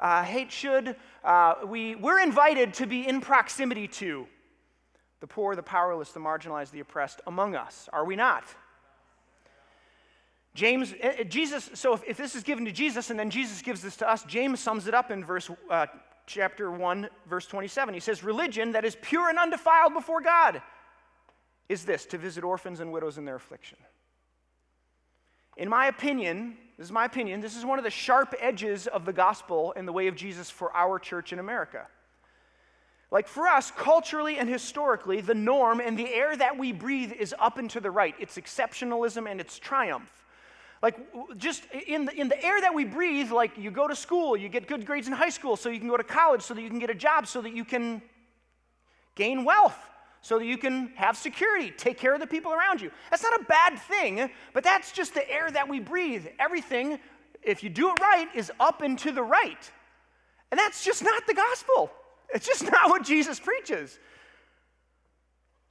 uh, 0.00 0.24
hate 0.24 0.50
should, 0.50 0.96
uh, 1.22 1.54
we, 1.64 1.94
we're 1.94 2.18
invited 2.18 2.74
to 2.74 2.86
be 2.86 3.06
in 3.06 3.20
proximity 3.20 3.86
to 3.86 4.26
the 5.20 5.28
poor, 5.28 5.54
the 5.54 5.62
powerless, 5.62 6.10
the 6.10 6.18
marginalized, 6.18 6.72
the 6.72 6.80
oppressed 6.80 7.20
among 7.28 7.54
us. 7.54 7.88
Are 7.92 8.04
we 8.04 8.16
not? 8.16 8.42
James, 10.54 10.94
eh, 11.00 11.12
eh, 11.18 11.22
Jesus, 11.22 11.70
so 11.74 11.94
if, 11.94 12.02
if 12.04 12.16
this 12.16 12.34
is 12.34 12.42
given 12.42 12.64
to 12.64 12.72
Jesus 12.72 13.10
and 13.10 13.18
then 13.18 13.30
Jesus 13.30 13.62
gives 13.62 13.80
this 13.80 13.94
to 13.98 14.10
us, 14.10 14.24
James 14.24 14.58
sums 14.58 14.88
it 14.88 14.94
up 14.94 15.12
in 15.12 15.24
verse 15.24 15.48
uh, 15.70 15.86
chapter 16.26 16.72
1, 16.72 17.08
verse 17.28 17.46
27. 17.46 17.94
He 17.94 18.00
says, 18.00 18.24
Religion 18.24 18.72
that 18.72 18.84
is 18.84 18.96
pure 19.02 19.28
and 19.28 19.38
undefiled 19.38 19.94
before 19.94 20.20
God 20.20 20.60
is 21.72 21.84
this 21.84 22.04
to 22.06 22.18
visit 22.18 22.44
orphans 22.44 22.80
and 22.80 22.92
widows 22.92 23.18
in 23.18 23.24
their 23.24 23.36
affliction. 23.36 23.78
In 25.56 25.68
my 25.68 25.86
opinion, 25.86 26.56
this 26.76 26.86
is 26.86 26.92
my 26.92 27.06
opinion, 27.06 27.40
this 27.40 27.56
is 27.56 27.64
one 27.64 27.78
of 27.78 27.84
the 27.84 27.90
sharp 27.90 28.34
edges 28.38 28.86
of 28.86 29.04
the 29.04 29.12
gospel 29.12 29.72
in 29.72 29.86
the 29.86 29.92
way 29.92 30.06
of 30.06 30.14
Jesus 30.14 30.50
for 30.50 30.74
our 30.76 30.98
church 30.98 31.32
in 31.32 31.38
America. 31.38 31.86
Like 33.10 33.28
for 33.28 33.46
us, 33.46 33.70
culturally 33.70 34.38
and 34.38 34.48
historically, 34.48 35.20
the 35.20 35.34
norm 35.34 35.80
and 35.80 35.98
the 35.98 36.08
air 36.12 36.34
that 36.36 36.58
we 36.58 36.72
breathe 36.72 37.12
is 37.12 37.34
up 37.38 37.58
and 37.58 37.68
to 37.70 37.80
the 37.80 37.90
right. 37.90 38.14
It's 38.18 38.36
exceptionalism 38.36 39.30
and 39.30 39.40
it's 39.40 39.58
triumph. 39.58 40.10
Like 40.82 40.96
just 41.36 41.64
in 41.86 42.06
the, 42.06 42.12
in 42.12 42.28
the 42.28 42.42
air 42.44 42.60
that 42.60 42.74
we 42.74 42.84
breathe, 42.84 43.30
like 43.30 43.56
you 43.56 43.70
go 43.70 43.86
to 43.86 43.94
school, 43.94 44.36
you 44.36 44.48
get 44.48 44.66
good 44.66 44.86
grades 44.86 45.06
in 45.06 45.12
high 45.12 45.28
school 45.28 45.56
so 45.56 45.68
you 45.68 45.78
can 45.78 45.88
go 45.88 45.96
to 45.96 46.04
college, 46.04 46.42
so 46.42 46.54
that 46.54 46.62
you 46.62 46.70
can 46.70 46.78
get 46.78 46.90
a 46.90 46.94
job, 46.94 47.26
so 47.26 47.42
that 47.42 47.54
you 47.54 47.64
can 47.64 48.02
gain 49.14 49.44
wealth, 49.44 49.78
so 50.22 50.38
that 50.38 50.46
you 50.46 50.56
can 50.56 50.92
have 50.94 51.16
security, 51.16 51.72
take 51.76 51.98
care 51.98 52.14
of 52.14 52.20
the 52.20 52.26
people 52.26 52.52
around 52.52 52.80
you. 52.80 52.90
That's 53.10 53.24
not 53.24 53.40
a 53.40 53.44
bad 53.44 53.78
thing, 53.78 54.30
but 54.54 54.62
that's 54.62 54.92
just 54.92 55.14
the 55.14 55.28
air 55.30 55.50
that 55.50 55.68
we 55.68 55.80
breathe. 55.80 56.26
Everything, 56.38 57.00
if 57.42 57.64
you 57.64 57.68
do 57.68 57.90
it 57.90 58.00
right, 58.00 58.28
is 58.34 58.50
up 58.60 58.82
and 58.82 58.96
to 59.00 59.10
the 59.10 59.22
right. 59.22 59.70
And 60.50 60.58
that's 60.58 60.84
just 60.84 61.02
not 61.02 61.26
the 61.26 61.34
gospel. 61.34 61.90
It's 62.32 62.46
just 62.46 62.62
not 62.70 62.88
what 62.88 63.04
Jesus 63.04 63.40
preaches. 63.40 63.98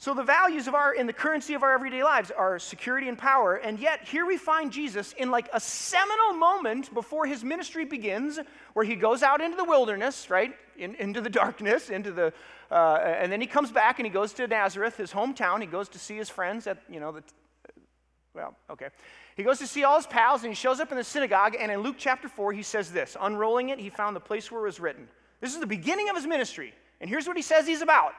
So 0.01 0.15
the 0.15 0.23
values 0.23 0.67
of 0.67 0.73
our 0.73 0.95
in 0.95 1.05
the 1.05 1.13
currency 1.13 1.53
of 1.53 1.61
our 1.61 1.73
everyday 1.73 2.03
lives 2.03 2.31
are 2.31 2.57
security 2.57 3.07
and 3.07 3.15
power, 3.15 3.57
and 3.57 3.77
yet 3.77 4.03
here 4.03 4.25
we 4.25 4.35
find 4.35 4.71
Jesus 4.71 5.13
in 5.13 5.29
like 5.29 5.47
a 5.53 5.59
seminal 5.59 6.33
moment 6.33 6.91
before 6.91 7.27
his 7.27 7.43
ministry 7.43 7.85
begins, 7.85 8.39
where 8.73 8.83
he 8.83 8.95
goes 8.95 9.21
out 9.21 9.41
into 9.41 9.55
the 9.55 9.63
wilderness, 9.63 10.31
right, 10.31 10.55
in, 10.75 10.95
into 10.95 11.21
the 11.21 11.29
darkness, 11.41 11.91
into 11.91 12.11
the, 12.11 12.33
uh, 12.71 12.95
and 12.95 13.31
then 13.31 13.41
he 13.41 13.45
comes 13.45 13.71
back 13.71 13.99
and 13.99 14.07
he 14.07 14.11
goes 14.11 14.33
to 14.33 14.47
Nazareth, 14.47 14.97
his 14.97 15.11
hometown. 15.11 15.61
He 15.61 15.67
goes 15.67 15.87
to 15.89 15.99
see 15.99 16.17
his 16.17 16.31
friends 16.31 16.65
at 16.65 16.79
you 16.89 16.99
know 16.99 17.11
the, 17.11 17.23
well, 18.33 18.55
okay. 18.71 18.87
He 19.37 19.43
goes 19.43 19.59
to 19.59 19.67
see 19.67 19.83
all 19.83 19.97
his 19.97 20.07
pals, 20.07 20.41
and 20.41 20.49
he 20.49 20.55
shows 20.55 20.79
up 20.79 20.91
in 20.91 20.97
the 20.97 21.03
synagogue, 21.03 21.55
and 21.59 21.71
in 21.71 21.81
Luke 21.81 21.97
chapter 21.99 22.27
four 22.27 22.53
he 22.53 22.63
says 22.63 22.91
this, 22.91 23.15
unrolling 23.21 23.69
it, 23.69 23.77
he 23.77 23.91
found 23.91 24.15
the 24.15 24.19
place 24.19 24.51
where 24.51 24.61
it 24.61 24.65
was 24.65 24.79
written. 24.79 25.07
This 25.41 25.53
is 25.53 25.59
the 25.59 25.67
beginning 25.67 26.09
of 26.09 26.15
his 26.15 26.25
ministry. 26.25 26.73
And 26.99 27.07
here's 27.07 27.27
what 27.27 27.37
he 27.37 27.43
says 27.43 27.67
he's 27.67 27.83
about 27.83 28.13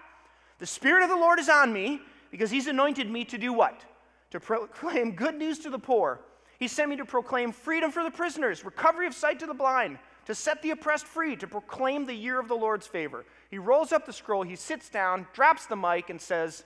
The 0.62 0.68
Spirit 0.68 1.03
of 1.03 1.09
the 1.09 1.16
Lord 1.16 1.40
is 1.40 1.48
on 1.48 1.72
me 1.72 2.01
because 2.31 2.48
he's 2.48 2.68
anointed 2.68 3.11
me 3.11 3.25
to 3.25 3.37
do 3.37 3.53
what? 3.53 3.85
To 4.31 4.38
proclaim 4.38 5.11
good 5.11 5.35
news 5.35 5.59
to 5.59 5.70
the 5.70 5.79
poor. 5.81 6.20
He 6.61 6.68
sent 6.68 6.88
me 6.88 6.94
to 6.98 7.05
proclaim 7.05 7.51
freedom 7.51 7.90
for 7.90 8.05
the 8.05 8.12
prisoners, 8.12 8.64
recovery 8.64 9.09
of 9.09 9.12
sight 9.12 9.40
to 9.40 9.46
the 9.46 9.55
blind, 9.55 9.98
to 10.27 10.37
set 10.37 10.62
the 10.62 10.70
oppressed 10.70 11.09
free, 11.09 11.35
to 11.35 11.48
proclaim 11.48 12.07
the 12.07 12.14
year 12.14 12.38
of 12.38 12.46
the 12.46 12.55
Lord's 12.55 12.87
favor. 12.87 13.25
He 13.51 13.59
rolls 13.59 13.90
up 13.90 14.07
the 14.07 14.12
scroll, 14.12 14.44
he 14.44 14.55
sits 14.55 14.88
down, 14.88 15.27
drops 15.33 15.66
the 15.66 15.75
mic, 15.75 16.11
and 16.11 16.20
says, 16.20 16.62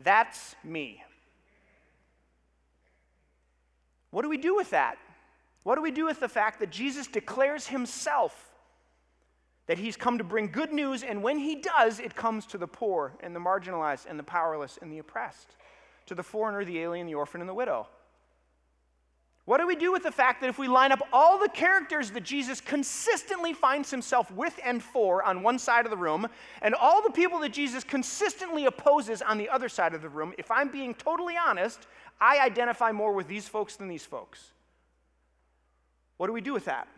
That's 0.00 0.56
me. 0.64 1.04
What 4.10 4.22
do 4.22 4.28
we 4.28 4.38
do 4.38 4.56
with 4.56 4.70
that? 4.70 4.98
What 5.62 5.76
do 5.76 5.82
we 5.82 5.92
do 5.92 6.06
with 6.06 6.18
the 6.18 6.28
fact 6.28 6.58
that 6.58 6.70
Jesus 6.70 7.06
declares 7.06 7.68
himself 7.68 8.47
that 9.68 9.78
he's 9.78 9.96
come 9.96 10.18
to 10.18 10.24
bring 10.24 10.48
good 10.48 10.72
news, 10.72 11.04
and 11.04 11.22
when 11.22 11.38
he 11.38 11.54
does, 11.54 12.00
it 12.00 12.16
comes 12.16 12.46
to 12.46 12.58
the 12.58 12.66
poor 12.66 13.12
and 13.20 13.36
the 13.36 13.40
marginalized 13.40 14.06
and 14.08 14.18
the 14.18 14.24
powerless 14.24 14.78
and 14.82 14.90
the 14.90 14.98
oppressed, 14.98 15.54
to 16.06 16.14
the 16.14 16.22
foreigner, 16.22 16.64
the 16.64 16.80
alien, 16.80 17.06
the 17.06 17.14
orphan, 17.14 17.40
and 17.40 17.48
the 17.48 17.54
widow. 17.54 17.86
What 19.44 19.60
do 19.60 19.66
we 19.66 19.76
do 19.76 19.92
with 19.92 20.02
the 20.02 20.10
fact 20.10 20.40
that 20.40 20.50
if 20.50 20.58
we 20.58 20.68
line 20.68 20.92
up 20.92 21.00
all 21.10 21.38
the 21.38 21.48
characters 21.48 22.10
that 22.10 22.22
Jesus 22.22 22.60
consistently 22.60 23.54
finds 23.54 23.90
himself 23.90 24.30
with 24.30 24.58
and 24.62 24.82
for 24.82 25.22
on 25.22 25.42
one 25.42 25.58
side 25.58 25.84
of 25.84 25.90
the 25.90 25.96
room, 25.96 26.26
and 26.60 26.74
all 26.74 27.02
the 27.02 27.12
people 27.12 27.38
that 27.40 27.52
Jesus 27.52 27.84
consistently 27.84 28.66
opposes 28.66 29.22
on 29.22 29.38
the 29.38 29.48
other 29.48 29.68
side 29.68 29.94
of 29.94 30.02
the 30.02 30.08
room, 30.08 30.34
if 30.38 30.50
I'm 30.50 30.70
being 30.70 30.94
totally 30.94 31.34
honest, 31.36 31.86
I 32.20 32.40
identify 32.40 32.92
more 32.92 33.12
with 33.12 33.28
these 33.28 33.48
folks 33.48 33.76
than 33.76 33.88
these 33.88 34.04
folks? 34.04 34.50
What 36.16 36.26
do 36.26 36.32
we 36.32 36.40
do 36.40 36.52
with 36.52 36.64
that? 36.66 36.88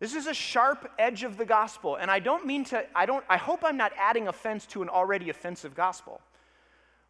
This 0.00 0.14
is 0.14 0.26
a 0.26 0.34
sharp 0.34 0.90
edge 0.98 1.24
of 1.24 1.36
the 1.36 1.44
gospel, 1.44 1.96
and 1.96 2.10
I 2.10 2.18
don't 2.20 2.46
mean 2.46 2.64
to, 2.64 2.84
I 2.96 3.04
don't, 3.04 3.22
I 3.28 3.36
hope 3.36 3.60
I'm 3.62 3.76
not 3.76 3.92
adding 3.98 4.28
offense 4.28 4.64
to 4.68 4.82
an 4.82 4.88
already 4.88 5.28
offensive 5.28 5.74
gospel. 5.74 6.22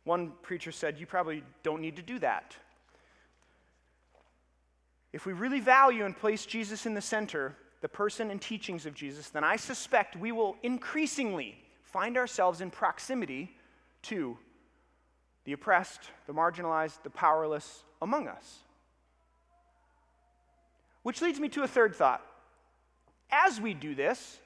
One 0.03 0.33
preacher 0.42 0.72
said, 0.72 0.98
You 0.98 1.07
probably 1.07 1.44
don't 1.62 1.81
need 1.81 1.96
to 1.96 2.03
do 2.03 2.18
that. 2.18 2.57
If 5.12 5.24
we 5.24 5.33
really 5.33 5.61
value 5.61 6.05
and 6.05 6.16
place 6.16 6.44
Jesus 6.44 6.85
in 6.85 6.94
the 6.94 7.00
center, 7.00 7.57
the 7.81 7.88
person 7.88 8.31
and 8.31 8.40
teachings 8.40 8.87
of 8.87 8.94
Jesus, 8.94 9.29
then 9.29 9.44
I 9.44 9.55
suspect 9.55 10.16
we 10.16 10.33
will 10.33 10.57
increasingly 10.64 11.57
find 11.83 12.16
ourselves 12.16 12.61
in 12.61 12.70
proximity 12.70 13.57
to 14.03 14.37
the 15.44 15.53
oppressed, 15.53 16.00
the 16.26 16.33
marginalized, 16.33 17.03
the 17.05 17.11
powerless 17.11 17.85
among 18.03 18.26
us. 18.26 18.59
Which 21.03 21.22
leads 21.22 21.40
me 21.40 21.48
to 21.50 21.62
a 21.62 21.68
third 21.68 21.94
thought. 21.94 22.24
As 23.31 23.61
we 23.61 23.75
do 23.75 23.95
this, 23.95 24.38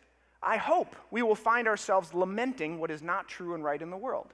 I 0.42 0.56
hope 0.56 0.94
we 1.10 1.22
will 1.22 1.34
find 1.34 1.66
ourselves 1.66 2.12
lamenting 2.12 2.78
what 2.78 2.90
is 2.90 3.02
not 3.02 3.28
true 3.28 3.54
and 3.54 3.64
right 3.64 3.80
in 3.80 3.90
the 3.90 3.96
world. 3.96 4.32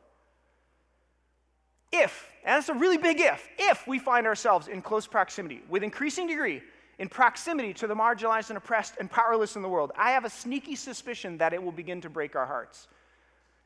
If, 1.93 2.29
and 2.45 2.57
that's 2.57 2.69
a 2.69 2.75
really 2.75 2.99
big 2.99 3.21
if, 3.21 3.49
if 3.59 3.87
we 3.87 3.99
find 3.99 4.27
ourselves 4.27 4.69
in 4.69 4.83
close 4.83 5.07
proximity, 5.07 5.63
with 5.69 5.83
increasing 5.83 6.27
degree, 6.27 6.63
in 6.99 7.09
proximity 7.09 7.73
to 7.75 7.87
the 7.87 7.95
marginalized 7.95 8.51
and 8.51 8.59
oppressed 8.59 8.95
and 9.01 9.11
powerless 9.11 9.57
in 9.57 9.63
the 9.63 9.69
world, 9.69 9.91
I 9.97 10.11
have 10.11 10.25
a 10.25 10.31
sneaky 10.31 10.77
suspicion 10.77 11.39
that 11.39 11.53
it 11.53 11.63
will 11.63 11.73
begin 11.73 12.01
to 12.03 12.11
break 12.11 12.37
our 12.37 12.47
hearts. 12.47 12.89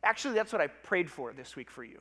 Actually, 0.02 0.34
that's 0.34 0.52
what 0.52 0.62
I 0.62 0.68
prayed 0.68 1.10
for 1.10 1.32
this 1.32 1.56
week 1.56 1.70
for 1.70 1.82
you. 1.82 2.00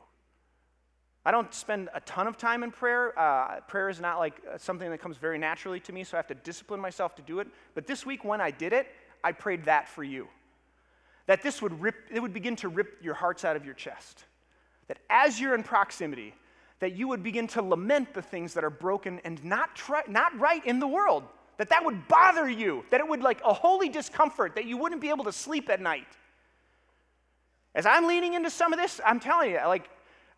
I 1.26 1.32
don't 1.32 1.54
spend 1.54 1.90
a 1.94 2.02
ton 2.02 2.28
of 2.28 2.38
time 2.38 2.64
in 2.64 2.72
prayer. 2.72 3.18
Uh, 3.18 3.62
prayer 3.62 3.90
is 3.90 4.02
not 4.02 4.20
like 4.20 4.42
uh, 4.52 4.58
something 4.58 4.90
that 4.90 5.00
comes 5.00 5.18
very 5.18 5.38
naturally 5.38 5.80
to 5.82 5.94
me, 5.94 6.04
so 6.04 6.18
I 6.18 6.20
have 6.20 6.28
to 6.28 6.36
discipline 6.36 6.82
myself 6.82 7.16
to 7.16 7.22
do 7.22 7.40
it. 7.40 7.48
But 7.76 7.88
this 7.88 8.06
week, 8.06 8.26
when 8.26 8.42
I 8.42 8.52
did 8.52 8.74
it, 8.74 8.88
I 9.24 9.32
prayed 9.32 9.66
that 9.66 9.88
for 9.88 10.04
you. 10.04 10.28
That 11.28 11.42
this 11.42 11.62
would 11.62 11.80
rip, 11.80 11.96
it 12.12 12.20
would 12.20 12.34
begin 12.34 12.58
to 12.58 12.68
rip 12.68 13.02
your 13.02 13.14
hearts 13.14 13.46
out 13.46 13.56
of 13.56 13.64
your 13.64 13.74
chest. 13.74 14.26
That 14.90 14.98
as 15.10 15.40
you're 15.40 15.56
in 15.56 15.64
proximity, 15.64 16.34
that 16.80 16.92
you 16.92 17.08
would 17.08 17.24
begin 17.24 17.48
to 17.48 17.62
lament 17.62 18.14
the 18.14 18.22
things 18.22 18.54
that 18.56 18.66
are 18.66 18.70
broken 18.70 19.22
and 19.24 19.42
not, 19.46 19.74
try, 19.74 20.04
not 20.10 20.38
right 20.38 20.66
in 20.66 20.80
the 20.80 20.88
world. 20.88 21.24
That 21.58 21.70
that 21.70 21.86
would 21.86 22.10
bother 22.10 22.50
you. 22.50 22.84
That 22.92 23.00
it 23.00 23.08
would 23.08 23.22
like 23.22 23.40
a 23.46 23.54
holy 23.54 23.88
discomfort, 23.88 24.56
that 24.56 24.66
you 24.66 24.76
wouldn't 24.76 25.00
be 25.00 25.10
able 25.10 25.24
to 25.24 25.32
sleep 25.32 25.70
at 25.70 25.80
night. 25.80 26.08
As 27.74 27.86
I'm 27.86 28.08
leaning 28.08 28.34
into 28.34 28.50
some 28.50 28.74
of 28.74 28.80
this, 28.80 29.00
I'm 29.06 29.22
telling 29.22 29.52
you, 29.52 29.60
like, 29.66 29.90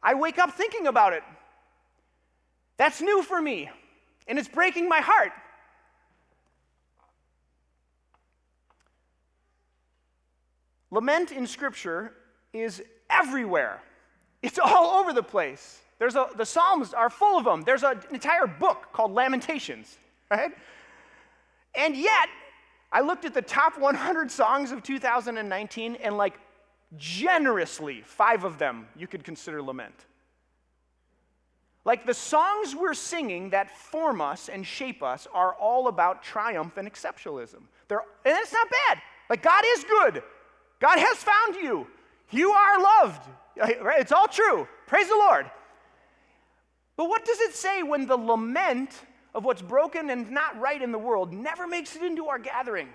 I 0.06 0.14
wake 0.14 0.38
up 0.38 0.54
thinking 0.54 0.86
about 0.86 1.14
it. 1.14 1.24
That's 2.78 3.02
new 3.02 3.24
for 3.24 3.42
me, 3.42 3.72
and 4.28 4.38
it's 4.38 4.48
breaking 4.48 4.88
my 4.88 5.00
heart. 5.00 5.32
Lament 10.92 11.32
in 11.32 11.48
Scripture 11.48 12.14
is 12.54 12.84
everywhere. 13.10 13.82
It's 14.44 14.60
all 14.60 15.00
over 15.00 15.12
the 15.12 15.24
place. 15.24 15.82
There's 15.98 16.16
a, 16.16 16.28
the 16.38 16.46
Psalms 16.46 16.94
are 16.94 17.10
full 17.10 17.40
of 17.40 17.46
them. 17.46 17.64
There's 17.64 17.84
an 17.84 18.00
entire 18.12 18.46
book 18.46 18.90
called 18.94 19.12
Lamentations, 19.12 19.98
right? 20.30 20.52
And 21.74 21.96
yet, 21.98 22.30
I 22.92 23.02
looked 23.02 23.26
at 23.26 23.34
the 23.34 23.42
top 23.42 23.80
100 23.80 24.30
songs 24.30 24.72
of 24.72 24.84
2019, 24.84 25.96
and 25.96 26.16
like 26.16 26.36
generously, 26.98 28.02
five 28.02 28.44
of 28.44 28.58
them 28.58 28.88
you 28.96 29.08
could 29.08 29.24
consider 29.24 29.62
lament. 29.62 30.06
Like 31.86 32.06
the 32.06 32.14
songs 32.16 32.76
we're 32.76 32.96
singing 32.96 33.52
that 33.52 33.70
form 33.78 34.20
us 34.20 34.50
and 34.50 34.66
shape 34.66 35.04
us 35.04 35.28
are 35.34 35.54
all 35.54 35.88
about 35.88 36.24
triumph 36.24 36.78
and 36.78 36.92
exceptionalism. 36.92 37.62
They're, 37.88 38.02
and 38.26 38.36
it's 38.40 38.52
not 38.52 38.68
bad. 38.88 39.02
Like 39.30 39.44
God 39.44 39.64
is 39.76 39.84
good. 39.84 40.24
God 40.80 40.98
has 40.98 41.18
found 41.18 41.56
you. 41.56 41.88
You 42.32 42.52
are 42.52 42.82
loved. 42.82 43.30
Uh, 43.62 43.68
it's 44.00 44.12
all 44.12 44.28
true. 44.28 44.68
Praise 44.88 45.08
the 45.08 45.16
Lord. 45.16 45.50
But 46.98 47.08
what 47.08 47.24
does 47.24 47.40
it 47.40 47.54
say 47.54 47.84
when 47.84 48.08
the 48.08 48.18
lament 48.18 48.92
of 49.36 49.46
what's 49.46 49.62
broken 49.62 50.10
and 50.10 50.32
not 50.32 50.60
right 50.60 50.82
in 50.82 50.92
the 50.92 50.98
world 50.98 51.34
never 51.34 51.68
makes 51.68 51.96
it 51.96 52.02
into 52.02 52.28
our 52.28 52.40
gathering? 52.40 52.90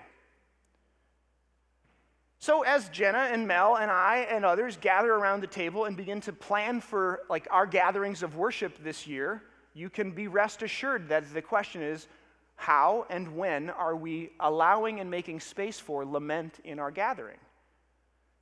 So 2.41 2.63
as 2.63 2.89
Jenna 2.89 3.29
and 3.31 3.47
Mel 3.47 3.77
and 3.77 3.91
I 3.91 4.25
and 4.27 4.43
others 4.43 4.75
gather 4.75 5.13
around 5.13 5.41
the 5.41 5.47
table 5.47 5.85
and 5.85 5.95
begin 5.95 6.19
to 6.21 6.33
plan 6.33 6.81
for 6.81 7.19
like 7.29 7.47
our 7.51 7.67
gatherings 7.67 8.23
of 8.23 8.35
worship 8.35 8.83
this 8.83 9.05
year, 9.05 9.43
you 9.75 9.91
can 9.91 10.09
be 10.09 10.27
rest 10.27 10.63
assured 10.63 11.07
that 11.09 11.31
the 11.35 11.41
question 11.43 11.83
is 11.83 12.07
how 12.55 13.05
and 13.11 13.37
when 13.37 13.69
are 13.69 13.95
we 13.95 14.31
allowing 14.39 14.99
and 14.99 15.11
making 15.11 15.39
space 15.39 15.79
for 15.79 16.03
lament 16.03 16.59
in 16.63 16.79
our 16.79 16.89
gathering? 16.89 17.37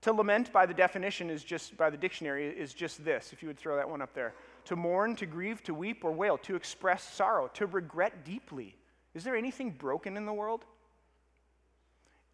To 0.04 0.14
lament 0.14 0.54
by 0.54 0.66
the 0.66 0.74
definition 0.74 1.30
is 1.30 1.44
just 1.44 1.76
by 1.76 1.90
the 1.90 1.98
dictionary 1.98 2.48
is 2.48 2.74
just 2.74 3.04
this, 3.04 3.34
if 3.34 3.42
you 3.44 3.50
would 3.50 3.60
throw 3.60 3.76
that 3.76 3.90
one 3.90 4.02
up 4.02 4.14
there. 4.14 4.34
To 4.66 4.78
mourn, 4.78 5.18
to 5.18 5.26
grieve, 5.26 5.62
to 5.64 5.74
weep 5.74 6.06
or 6.06 6.14
wail, 6.14 6.38
to 6.38 6.56
express 6.56 7.04
sorrow, 7.04 7.50
to 7.56 7.66
regret 7.66 8.24
deeply. 8.24 8.78
Is 9.14 9.26
there 9.26 9.36
anything 9.36 9.72
broken 9.72 10.16
in 10.16 10.26
the 10.26 10.32
world? 10.32 10.64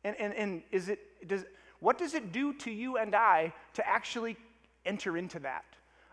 And, 0.04 0.16
and, 0.20 0.32
and 0.36 0.62
is 0.72 0.90
it, 0.90 1.00
does, 1.28 1.46
what 1.80 1.98
does 1.98 2.14
it 2.14 2.32
do 2.32 2.54
to 2.54 2.72
you 2.72 2.98
and 2.98 3.16
I 3.16 3.54
to 3.74 3.88
actually 3.88 4.38
enter 4.86 5.18
into 5.18 5.40
that? 5.40 5.66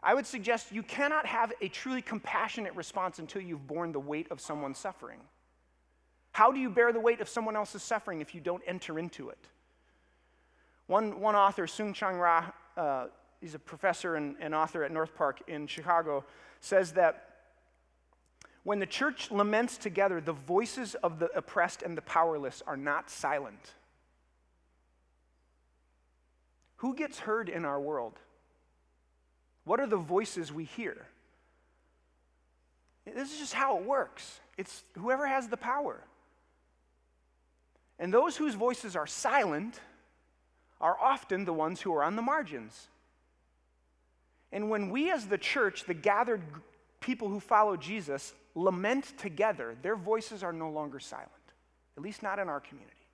I 0.03 0.15
would 0.15 0.27
suggest 0.27 0.73
you 0.73 0.83
cannot 0.83 1.27
have 1.27 1.53
a 1.61 1.69
truly 1.69 2.03
compassionate 2.03 2.75
response 2.75 3.19
until 3.19 3.41
you've 3.41 3.67
borne 3.67 3.93
the 3.93 4.01
weight 4.01 4.31
of 4.31 4.41
someone's 4.41 4.79
suffering. 4.79 5.21
How 6.33 6.51
do 6.51 6.59
you 6.59 6.71
bear 6.71 6.93
the 6.93 7.01
weight 7.01 7.21
of 7.21 7.29
someone 7.29 7.55
else's 7.55 7.83
suffering 7.83 8.21
if 8.21 8.35
you 8.35 8.41
don't 8.41 8.63
enter 8.67 8.99
into 8.99 9.29
it? 9.29 9.39
One, 10.87 11.21
one 11.21 11.37
author, 11.37 11.67
Soong-Chan 11.67 12.17
Rah, 12.17 12.51
uh, 12.77 13.07
he's 13.41 13.55
a 13.55 13.59
professor 13.59 14.17
and, 14.17 14.35
and 14.41 14.55
author 14.55 14.83
at 14.83 14.91
North 14.91 15.15
Park 15.15 15.43
in 15.47 15.67
Chicago, 15.67 16.25
says 16.61 16.93
that 16.93 17.29
when 18.65 18.79
the 18.79 18.87
church 18.87 19.31
laments 19.31 19.77
together, 19.77 20.21
the 20.21 20.33
voices 20.33 20.95
of 20.97 21.19
the 21.19 21.27
oppressed 21.37 21.83
and 21.83 21.97
the 21.97 22.03
powerless 22.03 22.63
are 22.67 22.77
not 22.77 23.11
silent. 23.11 23.75
Who 26.83 26.97
gets 26.97 27.21
heard 27.21 27.49
in 27.49 27.65
our 27.65 27.81
world? 27.81 28.19
What 29.63 29.79
are 29.79 29.87
the 29.87 29.97
voices 29.97 30.53
we 30.53 30.65
hear? 30.65 31.07
This 33.07 33.33
is 33.33 33.39
just 33.39 33.55
how 33.55 33.79
it 33.79 33.85
works. 33.85 34.41
It's 34.59 34.83
whoever 34.99 35.29
has 35.29 35.47
the 35.47 35.57
power. 35.57 36.03
And 38.01 38.13
those 38.13 38.37
whose 38.37 38.57
voices 38.57 38.97
are 38.97 39.07
silent 39.07 39.79
are 40.81 40.97
often 41.01 41.45
the 41.45 41.53
ones 41.53 41.81
who 41.81 41.95
are 41.95 42.03
on 42.03 42.17
the 42.17 42.23
margins. 42.23 42.89
And 44.51 44.69
when 44.69 44.91
we, 44.91 45.09
as 45.13 45.29
the 45.29 45.39
church, 45.39 45.85
the 45.85 45.95
gathered 45.95 46.43
people 46.99 47.29
who 47.29 47.39
follow 47.39 47.77
Jesus, 47.77 48.35
lament 48.57 49.17
together, 49.19 49.77
their 49.83 49.95
voices 49.95 50.43
are 50.43 50.53
no 50.53 50.69
longer 50.69 50.99
silent, 50.99 51.31
at 51.97 52.03
least 52.03 52.25
not 52.25 52.41
in 52.41 52.49
our 52.49 52.59
community. 52.59 53.07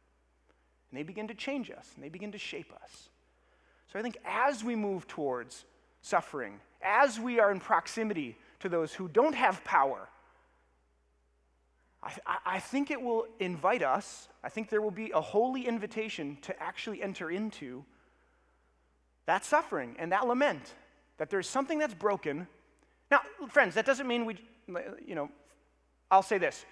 And 0.90 0.98
they 0.98 1.02
begin 1.02 1.28
to 1.28 1.34
change 1.34 1.70
us 1.70 1.92
and 1.94 2.02
they 2.02 2.08
begin 2.08 2.32
to 2.32 2.38
shape 2.38 2.72
us. 2.82 3.10
So 3.92 3.98
I 3.98 4.02
think 4.02 4.18
as 4.24 4.62
we 4.62 4.76
move 4.76 5.06
towards 5.06 5.64
suffering, 6.02 6.60
as 6.82 7.18
we 7.18 7.40
are 7.40 7.50
in 7.50 7.60
proximity 7.60 8.36
to 8.60 8.68
those 8.68 8.92
who 8.92 9.08
don't 9.08 9.34
have 9.34 9.64
power, 9.64 10.08
I, 12.02 12.38
I, 12.46 12.58
think 12.60 12.90
it 12.90 13.00
will 13.00 13.26
invite 13.40 13.82
us, 13.82 14.28
I 14.44 14.48
think 14.48 14.68
there 14.68 14.80
will 14.80 14.92
be 14.92 15.10
a 15.10 15.20
holy 15.20 15.66
invitation 15.66 16.38
to 16.42 16.62
actually 16.62 17.02
enter 17.02 17.30
into 17.30 17.84
that 19.26 19.44
suffering 19.44 19.96
and 19.98 20.12
that 20.12 20.26
lament, 20.26 20.74
that 21.18 21.28
there's 21.28 21.48
something 21.48 21.78
that's 21.78 21.94
broken. 21.94 22.46
Now, 23.10 23.22
friends, 23.48 23.74
that 23.74 23.84
doesn't 23.84 24.06
mean 24.06 24.26
we, 24.26 24.36
you 25.04 25.16
know, 25.16 25.28
I'll 26.10 26.22
say 26.22 26.38
this. 26.38 26.64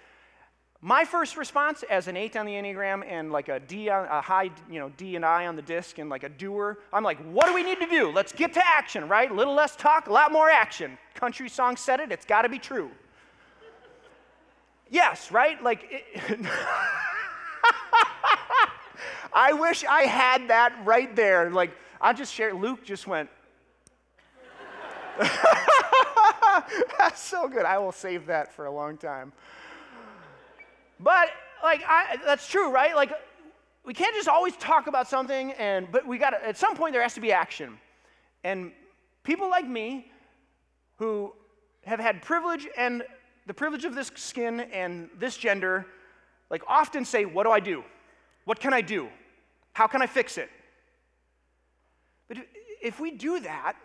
My 0.81 1.05
first 1.05 1.37
response 1.37 1.83
as 1.89 2.07
an 2.07 2.15
eight 2.15 2.37
on 2.37 2.45
the 2.45 2.51
Enneagram 2.51 3.03
and 3.07 3.31
like 3.31 3.49
a 3.49 3.59
D 3.59 3.89
on 3.89 4.05
a 4.05 4.21
high, 4.21 4.51
you 4.69 4.79
know, 4.79 4.91
D 4.95 5.15
and 5.15 5.25
I 5.25 5.47
on 5.47 5.55
the 5.55 5.63
disc 5.63 5.97
and 5.97 6.07
like 6.07 6.23
a 6.23 6.29
doer, 6.29 6.77
I'm 6.93 7.03
like, 7.03 7.17
what 7.31 7.47
do 7.47 7.53
we 7.55 7.63
need 7.63 7.79
to 7.79 7.87
do? 7.87 8.11
Let's 8.11 8.31
get 8.31 8.53
to 8.53 8.61
action, 8.63 9.09
right? 9.09 9.31
A 9.31 9.33
little 9.33 9.55
less 9.55 9.75
talk, 9.75 10.07
a 10.07 10.13
lot 10.13 10.31
more 10.31 10.51
action. 10.51 10.99
Country 11.15 11.49
song 11.49 11.77
said 11.77 11.99
it, 11.99 12.11
it's 12.11 12.25
got 12.25 12.43
to 12.43 12.49
be 12.49 12.59
true. 12.59 12.91
yes, 14.91 15.31
right? 15.31 15.61
Like, 15.63 15.87
it, 15.89 16.39
I 19.33 19.53
wish 19.53 19.83
I 19.83 20.03
had 20.03 20.49
that 20.49 20.77
right 20.85 21.15
there. 21.15 21.49
Like, 21.49 21.71
I'll 21.99 22.13
just 22.13 22.33
share. 22.33 22.53
Luke 22.53 22.83
just 22.83 23.07
went. 23.07 23.29
That's 26.99 27.19
so 27.19 27.47
good. 27.47 27.65
I 27.65 27.79
will 27.79 27.91
save 27.91 28.27
that 28.27 28.53
for 28.53 28.65
a 28.65 28.71
long 28.71 28.97
time. 28.97 29.33
But 30.99 31.29
like 31.63 31.83
I, 31.87 32.17
that's 32.25 32.47
true, 32.47 32.71
right? 32.71 32.95
Like 32.95 33.11
we 33.85 33.93
can't 33.93 34.15
just 34.15 34.27
always 34.27 34.55
talk 34.57 34.87
about 34.87 35.07
something 35.07 35.51
and 35.53 35.91
but 35.91 36.05
we 36.07 36.17
got 36.17 36.33
at 36.33 36.57
some 36.57 36.75
point 36.75 36.93
there 36.93 37.01
has 37.01 37.13
to 37.15 37.21
be 37.21 37.31
action. 37.31 37.77
And 38.43 38.71
people 39.23 39.49
like 39.49 39.67
me 39.67 40.11
who 40.97 41.33
have 41.85 41.99
had 41.99 42.21
privilege 42.21 42.67
and 42.77 43.03
the 43.45 43.53
privilege 43.53 43.85
of 43.85 43.95
this 43.95 44.11
skin 44.15 44.59
and 44.59 45.09
this 45.17 45.37
gender 45.37 45.85
like 46.49 46.63
often 46.67 47.05
say, 47.05 47.25
"What 47.25 47.43
do 47.43 47.51
I 47.51 47.59
do? 47.59 47.83
What 48.45 48.59
can 48.59 48.73
I 48.73 48.81
do? 48.81 49.09
How 49.73 49.87
can 49.87 50.01
I 50.01 50.07
fix 50.07 50.37
it?" 50.37 50.49
But 52.27 52.37
if 52.81 52.99
we 52.99 53.11
do 53.11 53.39
that, 53.41 53.75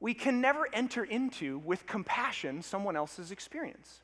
we 0.00 0.14
can 0.14 0.40
never 0.40 0.68
enter 0.72 1.04
into 1.04 1.58
with 1.58 1.86
compassion 1.86 2.62
someone 2.62 2.96
else's 2.96 3.30
experience. 3.30 4.00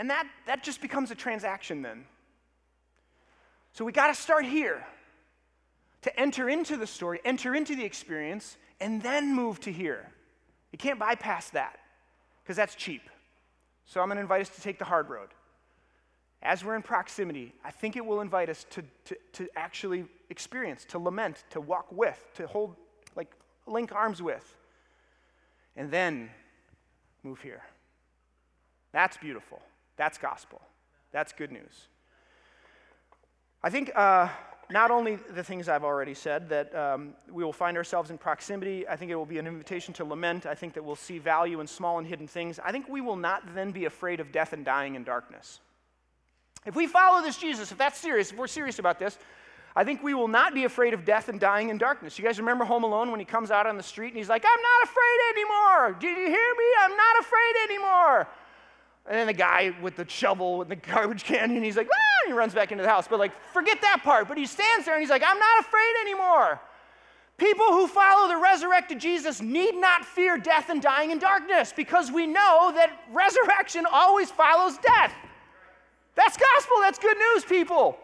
And 0.00 0.08
that, 0.08 0.26
that 0.46 0.62
just 0.62 0.80
becomes 0.80 1.10
a 1.10 1.14
transaction 1.14 1.82
then. 1.82 2.06
So 3.74 3.84
we 3.84 3.92
got 3.92 4.06
to 4.06 4.14
start 4.14 4.46
here 4.46 4.82
to 6.00 6.18
enter 6.18 6.48
into 6.48 6.78
the 6.78 6.86
story, 6.86 7.20
enter 7.22 7.54
into 7.54 7.76
the 7.76 7.84
experience, 7.84 8.56
and 8.80 9.02
then 9.02 9.36
move 9.36 9.60
to 9.60 9.70
here. 9.70 10.10
You 10.72 10.78
can't 10.78 10.98
bypass 10.98 11.50
that 11.50 11.78
because 12.42 12.56
that's 12.56 12.74
cheap. 12.76 13.02
So 13.84 14.00
I'm 14.00 14.08
going 14.08 14.16
to 14.16 14.22
invite 14.22 14.40
us 14.40 14.48
to 14.48 14.62
take 14.62 14.78
the 14.78 14.86
hard 14.86 15.10
road. 15.10 15.28
As 16.42 16.64
we're 16.64 16.76
in 16.76 16.82
proximity, 16.82 17.52
I 17.62 17.70
think 17.70 17.94
it 17.94 18.06
will 18.06 18.22
invite 18.22 18.48
us 18.48 18.64
to, 18.70 18.82
to, 19.04 19.16
to 19.34 19.48
actually 19.54 20.06
experience, 20.30 20.86
to 20.86 20.98
lament, 20.98 21.44
to 21.50 21.60
walk 21.60 21.88
with, 21.92 22.18
to 22.36 22.46
hold, 22.46 22.74
like, 23.16 23.30
link 23.66 23.92
arms 23.92 24.22
with, 24.22 24.56
and 25.76 25.90
then 25.90 26.30
move 27.22 27.42
here. 27.42 27.60
That's 28.92 29.18
beautiful. 29.18 29.60
That's 30.00 30.16
gospel. 30.16 30.62
That's 31.12 31.34
good 31.34 31.52
news. 31.52 31.88
I 33.62 33.68
think 33.68 33.92
uh, 33.94 34.30
not 34.70 34.90
only 34.90 35.16
the 35.16 35.44
things 35.44 35.68
I've 35.68 35.84
already 35.84 36.14
said, 36.14 36.48
that 36.48 36.74
um, 36.74 37.12
we 37.30 37.44
will 37.44 37.52
find 37.52 37.76
ourselves 37.76 38.10
in 38.10 38.16
proximity, 38.16 38.88
I 38.88 38.96
think 38.96 39.10
it 39.10 39.14
will 39.14 39.26
be 39.26 39.36
an 39.36 39.46
invitation 39.46 39.92
to 39.94 40.06
lament. 40.06 40.46
I 40.46 40.54
think 40.54 40.72
that 40.72 40.82
we'll 40.82 40.96
see 40.96 41.18
value 41.18 41.60
in 41.60 41.66
small 41.66 41.98
and 41.98 42.06
hidden 42.06 42.26
things. 42.26 42.58
I 42.64 42.72
think 42.72 42.88
we 42.88 43.02
will 43.02 43.14
not 43.14 43.54
then 43.54 43.72
be 43.72 43.84
afraid 43.84 44.20
of 44.20 44.32
death 44.32 44.54
and 44.54 44.64
dying 44.64 44.94
in 44.94 45.04
darkness. 45.04 45.60
If 46.64 46.74
we 46.74 46.86
follow 46.86 47.20
this 47.20 47.36
Jesus, 47.36 47.70
if 47.70 47.76
that's 47.76 47.98
serious, 47.98 48.30
if 48.30 48.38
we're 48.38 48.46
serious 48.46 48.78
about 48.78 48.98
this, 48.98 49.18
I 49.76 49.84
think 49.84 50.02
we 50.02 50.14
will 50.14 50.28
not 50.28 50.54
be 50.54 50.64
afraid 50.64 50.94
of 50.94 51.04
death 51.04 51.28
and 51.28 51.38
dying 51.38 51.68
in 51.68 51.76
darkness. 51.76 52.18
You 52.18 52.24
guys 52.24 52.38
remember 52.38 52.64
Home 52.64 52.84
Alone 52.84 53.10
when 53.10 53.20
he 53.20 53.26
comes 53.26 53.50
out 53.50 53.66
on 53.66 53.76
the 53.76 53.82
street 53.82 54.08
and 54.08 54.16
he's 54.16 54.30
like, 54.30 54.46
I'm 54.46 54.62
not 54.62 54.90
afraid 54.90 55.18
anymore. 55.34 56.00
Did 56.00 56.16
you 56.16 56.26
hear 56.26 56.54
me? 56.58 56.64
I'm 56.80 56.96
not 56.96 57.20
afraid 57.20 57.54
anymore. 57.68 58.28
And 59.06 59.16
then 59.16 59.26
the 59.26 59.32
guy 59.32 59.74
with 59.82 59.96
the 59.96 60.08
shovel 60.08 60.62
and 60.62 60.70
the 60.70 60.76
garbage 60.76 61.24
can, 61.24 61.50
and 61.50 61.64
he's 61.64 61.76
like, 61.76 61.88
ah, 61.92 62.24
and 62.24 62.32
he 62.32 62.38
runs 62.38 62.54
back 62.54 62.70
into 62.70 62.82
the 62.82 62.88
house. 62.88 63.08
But 63.08 63.18
like, 63.18 63.32
forget 63.52 63.80
that 63.80 64.02
part. 64.04 64.28
But 64.28 64.38
he 64.38 64.46
stands 64.46 64.84
there 64.84 64.94
and 64.94 65.02
he's 65.02 65.10
like, 65.10 65.22
I'm 65.26 65.38
not 65.38 65.60
afraid 65.60 65.94
anymore. 66.02 66.60
People 67.40 67.66
who 67.68 67.86
follow 67.86 68.28
the 68.28 68.36
resurrected 68.36 69.00
Jesus 69.00 69.40
need 69.40 69.74
not 69.74 70.04
fear 70.04 70.36
death 70.36 70.68
and 70.68 70.82
dying 70.82 71.10
in 71.10 71.18
darkness 71.18 71.72
because 71.74 72.12
we 72.12 72.26
know 72.26 72.70
that 72.74 73.00
resurrection 73.10 73.86
always 73.90 74.30
follows 74.30 74.76
death. 74.76 75.14
That's 76.16 76.36
gospel, 76.36 76.76
that's 76.80 76.98
good 76.98 77.16
news, 77.16 77.44
people. 77.46 77.96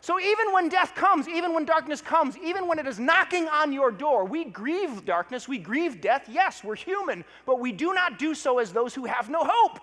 So 0.00 0.20
even 0.20 0.52
when 0.52 0.68
death 0.68 0.94
comes, 0.94 1.28
even 1.28 1.52
when 1.52 1.64
darkness 1.64 2.00
comes, 2.00 2.38
even 2.38 2.68
when 2.68 2.78
it 2.78 2.86
is 2.86 3.00
knocking 3.00 3.48
on 3.48 3.72
your 3.72 3.90
door, 3.90 4.24
we 4.24 4.44
grieve 4.44 5.04
darkness, 5.04 5.48
we 5.48 5.58
grieve 5.58 6.00
death. 6.00 6.28
Yes, 6.30 6.62
we're 6.62 6.76
human, 6.76 7.24
but 7.44 7.58
we 7.58 7.72
do 7.72 7.92
not 7.92 8.20
do 8.20 8.36
so 8.36 8.60
as 8.60 8.72
those 8.72 8.94
who 8.94 9.06
have 9.06 9.28
no 9.28 9.40
hope. 9.42 9.80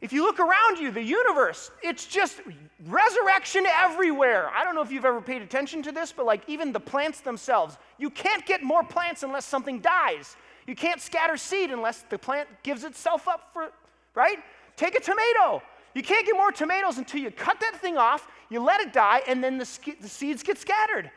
If 0.00 0.12
you 0.12 0.22
look 0.22 0.38
around 0.38 0.78
you, 0.78 0.90
the 0.90 1.02
universe, 1.02 1.70
it's 1.82 2.06
just 2.06 2.40
resurrection 2.86 3.64
everywhere. 3.66 4.50
I 4.50 4.62
don't 4.62 4.74
know 4.74 4.82
if 4.82 4.92
you've 4.92 5.06
ever 5.06 5.22
paid 5.22 5.40
attention 5.40 5.82
to 5.84 5.92
this, 5.92 6.12
but 6.12 6.26
like 6.26 6.42
even 6.48 6.72
the 6.72 6.80
plants 6.80 7.20
themselves, 7.20 7.78
you 7.98 8.10
can't 8.10 8.44
get 8.44 8.62
more 8.62 8.84
plants 8.84 9.22
unless 9.22 9.46
something 9.46 9.80
dies. 9.80 10.36
You 10.66 10.74
can't 10.74 11.00
scatter 11.00 11.36
seed 11.36 11.70
unless 11.70 12.02
the 12.10 12.18
plant 12.18 12.48
gives 12.62 12.84
itself 12.84 13.26
up 13.26 13.50
for, 13.52 13.70
right? 14.14 14.38
Take 14.76 14.94
a 14.96 15.00
tomato. 15.00 15.62
You 15.94 16.02
can't 16.02 16.26
get 16.26 16.36
more 16.36 16.52
tomatoes 16.52 16.98
until 16.98 17.22
you 17.22 17.30
cut 17.30 17.58
that 17.60 17.80
thing 17.80 17.96
off, 17.96 18.28
you 18.50 18.60
let 18.60 18.82
it 18.82 18.92
die, 18.92 19.22
and 19.26 19.42
then 19.42 19.56
the, 19.56 19.96
the 20.00 20.08
seeds 20.08 20.42
get 20.42 20.58
scattered. 20.58 21.10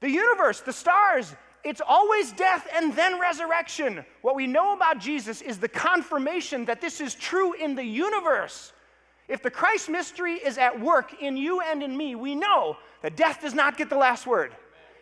The 0.00 0.10
universe, 0.10 0.60
the 0.60 0.72
stars, 0.72 1.36
it's 1.64 1.80
always 1.86 2.32
death 2.32 2.66
and 2.74 2.94
then 2.94 3.20
resurrection. 3.20 4.04
What 4.22 4.34
we 4.34 4.46
know 4.46 4.74
about 4.74 4.98
Jesus 4.98 5.40
is 5.42 5.58
the 5.58 5.68
confirmation 5.68 6.64
that 6.64 6.80
this 6.80 7.00
is 7.00 7.14
true 7.14 7.52
in 7.52 7.74
the 7.74 7.84
universe. 7.84 8.72
If 9.28 9.42
the 9.42 9.50
Christ 9.50 9.88
mystery 9.88 10.34
is 10.34 10.58
at 10.58 10.78
work 10.78 11.22
in 11.22 11.36
you 11.36 11.60
and 11.60 11.82
in 11.82 11.96
me, 11.96 12.16
we 12.16 12.34
know 12.34 12.76
that 13.02 13.16
death 13.16 13.40
does 13.42 13.54
not 13.54 13.76
get 13.76 13.88
the 13.88 13.96
last 13.96 14.26
word. 14.26 14.52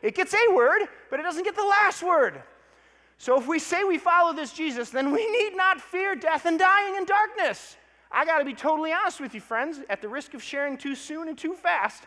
It 0.02 0.14
gets 0.14 0.34
a 0.34 0.54
word, 0.54 0.82
but 1.10 1.18
it 1.18 1.22
doesn't 1.22 1.44
get 1.44 1.56
the 1.56 1.64
last 1.64 2.02
word. 2.02 2.42
So 3.16 3.38
if 3.38 3.46
we 3.46 3.58
say 3.58 3.84
we 3.84 3.98
follow 3.98 4.32
this 4.32 4.52
Jesus, 4.52 4.90
then 4.90 5.12
we 5.12 5.30
need 5.30 5.56
not 5.56 5.80
fear 5.80 6.14
death 6.14 6.46
and 6.46 6.58
dying 6.58 6.96
in 6.96 7.04
darkness. 7.04 7.76
I 8.10 8.24
got 8.24 8.38
to 8.38 8.44
be 8.44 8.54
totally 8.54 8.92
honest 8.92 9.20
with 9.20 9.34
you, 9.34 9.40
friends, 9.40 9.80
at 9.88 10.02
the 10.02 10.08
risk 10.08 10.34
of 10.34 10.42
sharing 10.42 10.76
too 10.76 10.94
soon 10.94 11.28
and 11.28 11.36
too 11.36 11.54
fast. 11.54 12.04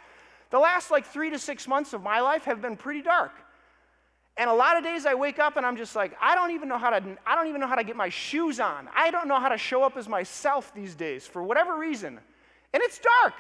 The 0.49 0.59
last 0.59 0.91
like 0.91 1.05
three 1.05 1.29
to 1.29 1.39
six 1.39 1.67
months 1.67 1.93
of 1.93 2.03
my 2.03 2.19
life 2.19 2.43
have 2.45 2.61
been 2.61 2.75
pretty 2.75 3.01
dark. 3.01 3.31
And 4.35 4.49
a 4.49 4.53
lot 4.53 4.77
of 4.77 4.83
days 4.83 5.05
I 5.05 5.13
wake 5.13 5.37
up 5.37 5.57
and 5.57 5.65
I'm 5.65 5.77
just 5.77 5.95
like, 5.95 6.15
I 6.19 6.33
don't 6.33 6.51
even 6.51 6.67
know 6.67 6.77
how 6.77 6.89
to 6.89 7.17
I 7.25 7.35
don't 7.35 7.47
even 7.47 7.61
know 7.61 7.67
how 7.67 7.75
to 7.75 7.83
get 7.83 7.95
my 7.95 8.09
shoes 8.09 8.59
on. 8.59 8.89
I 8.95 9.11
don't 9.11 9.27
know 9.27 9.39
how 9.39 9.49
to 9.49 9.57
show 9.57 9.83
up 9.83 9.95
as 9.95 10.09
myself 10.09 10.73
these 10.73 10.95
days 10.95 11.27
for 11.27 11.43
whatever 11.43 11.77
reason. 11.77 12.19
And 12.73 12.81
it's 12.83 12.99
dark. 12.99 13.35